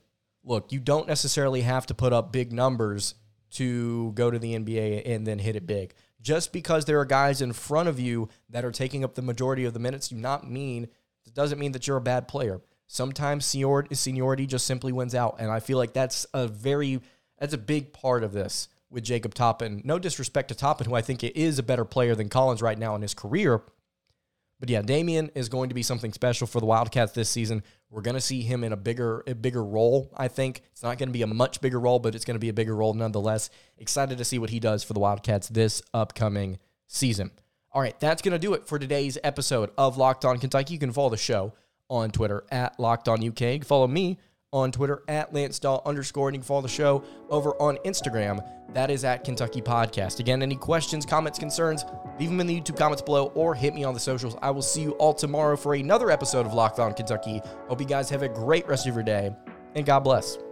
look, 0.43 0.71
you 0.71 0.79
don't 0.79 1.07
necessarily 1.07 1.61
have 1.61 1.85
to 1.85 1.93
put 1.93 2.11
up 2.11 2.31
big 2.31 2.51
numbers 2.51 3.13
to 3.51 4.11
go 4.13 4.31
to 4.31 4.39
the 4.39 4.57
NBA 4.57 5.03
and 5.05 5.27
then 5.27 5.37
hit 5.37 5.55
it 5.55 5.67
big. 5.67 5.93
Just 6.19 6.51
because 6.51 6.85
there 6.85 6.99
are 6.99 7.05
guys 7.05 7.43
in 7.43 7.53
front 7.53 7.89
of 7.89 7.99
you 7.99 8.27
that 8.49 8.65
are 8.65 8.71
taking 8.71 9.03
up 9.03 9.13
the 9.13 9.21
majority 9.21 9.65
of 9.65 9.73
the 9.73 9.79
minutes, 9.79 10.07
do 10.07 10.15
not 10.15 10.49
mean 10.49 10.87
it 11.27 11.35
doesn't 11.35 11.59
mean 11.59 11.73
that 11.73 11.85
you're 11.85 11.97
a 11.97 12.01
bad 12.01 12.27
player. 12.27 12.59
Sometimes 12.87 13.45
seniority 13.45 14.47
just 14.47 14.65
simply 14.65 14.93
wins 14.93 15.13
out, 15.13 15.35
and 15.39 15.51
I 15.51 15.59
feel 15.59 15.77
like 15.77 15.93
that's 15.93 16.25
a 16.33 16.47
very 16.47 17.01
that's 17.37 17.53
a 17.53 17.57
big 17.57 17.93
part 17.93 18.23
of 18.23 18.31
this 18.31 18.69
with 18.89 19.03
Jacob 19.03 19.33
Toppin. 19.33 19.81
No 19.83 19.99
disrespect 19.99 20.47
to 20.49 20.55
Toppin, 20.55 20.87
who 20.87 20.95
I 20.95 21.01
think 21.01 21.23
is 21.23 21.59
a 21.59 21.63
better 21.63 21.85
player 21.85 22.15
than 22.15 22.29
Collins 22.29 22.61
right 22.61 22.79
now 22.79 22.95
in 22.95 23.01
his 23.01 23.13
career. 23.13 23.61
But 24.59 24.69
yeah, 24.69 24.81
Daimion 24.81 25.29
is 25.35 25.49
going 25.49 25.69
to 25.69 25.75
be 25.75 25.83
something 25.83 26.13
special 26.13 26.47
for 26.47 26.59
the 26.59 26.65
Wildcats 26.65 27.11
this 27.11 27.29
season. 27.29 27.61
We're 27.91 28.01
going 28.01 28.15
to 28.15 28.21
see 28.21 28.41
him 28.41 28.63
in 28.63 28.71
a 28.71 28.77
bigger 28.77 29.23
a 29.27 29.35
bigger 29.35 29.63
role, 29.63 30.11
I 30.15 30.29
think. 30.29 30.63
It's 30.71 30.81
not 30.81 30.97
going 30.97 31.09
to 31.09 31.13
be 31.13 31.21
a 31.21 31.27
much 31.27 31.61
bigger 31.61 31.79
role, 31.79 31.99
but 31.99 32.15
it's 32.15 32.25
going 32.25 32.35
to 32.35 32.39
be 32.39 32.49
a 32.49 32.53
bigger 32.53 32.75
role 32.75 32.93
nonetheless. 32.93 33.49
Excited 33.77 34.17
to 34.17 34.25
see 34.25 34.39
what 34.39 34.49
he 34.49 34.59
does 34.59 34.83
for 34.83 34.93
the 34.93 34.99
Wildcats 34.99 35.49
this 35.49 35.81
upcoming 35.93 36.57
season. 36.87 37.31
All 37.71 37.81
right, 37.81 37.99
that's 37.99 38.21
going 38.21 38.31
to 38.31 38.39
do 38.39 38.53
it 38.53 38.65
for 38.65 38.79
today's 38.79 39.17
episode 39.23 39.71
of 39.77 39.97
Locked 39.97 40.25
On 40.25 40.39
Kentucky. 40.39 40.73
You 40.73 40.79
can 40.79 40.93
follow 40.93 41.09
the 41.09 41.17
show 41.17 41.53
on 41.89 42.11
Twitter 42.11 42.43
at 42.51 42.79
Locked 42.79 43.07
On 43.07 43.25
UK. 43.25 43.63
Follow 43.63 43.87
me 43.87 44.17
on 44.53 44.71
Twitter 44.71 45.03
at 45.07 45.33
Lance 45.33 45.59
Dawe 45.59 45.81
underscore, 45.85 46.29
and 46.29 46.35
you 46.35 46.39
can 46.39 46.47
follow 46.47 46.61
the 46.61 46.67
show 46.67 47.03
over 47.29 47.51
on 47.61 47.77
Instagram. 47.85 48.45
That 48.73 48.89
is 48.91 49.03
at 49.03 49.23
Kentucky 49.23 49.61
Podcast. 49.61 50.19
Again, 50.19 50.41
any 50.41 50.55
questions, 50.55 51.05
comments, 51.05 51.39
concerns, 51.39 51.85
leave 52.19 52.29
them 52.29 52.39
in 52.39 52.47
the 52.47 52.59
YouTube 52.59 52.77
comments 52.77 53.01
below 53.01 53.27
or 53.35 53.55
hit 53.55 53.73
me 53.73 53.83
on 53.83 53.93
the 53.93 53.99
socials. 53.99 54.35
I 54.41 54.51
will 54.51 54.61
see 54.61 54.81
you 54.81 54.91
all 54.91 55.13
tomorrow 55.13 55.55
for 55.55 55.73
another 55.73 56.11
episode 56.11 56.45
of 56.45 56.53
Locked 56.53 56.79
On 56.79 56.93
Kentucky. 56.93 57.41
Hope 57.67 57.79
you 57.79 57.87
guys 57.87 58.09
have 58.09 58.23
a 58.23 58.29
great 58.29 58.67
rest 58.67 58.87
of 58.87 58.93
your 58.93 59.03
day, 59.03 59.35
and 59.75 59.85
God 59.85 59.99
bless. 60.01 60.46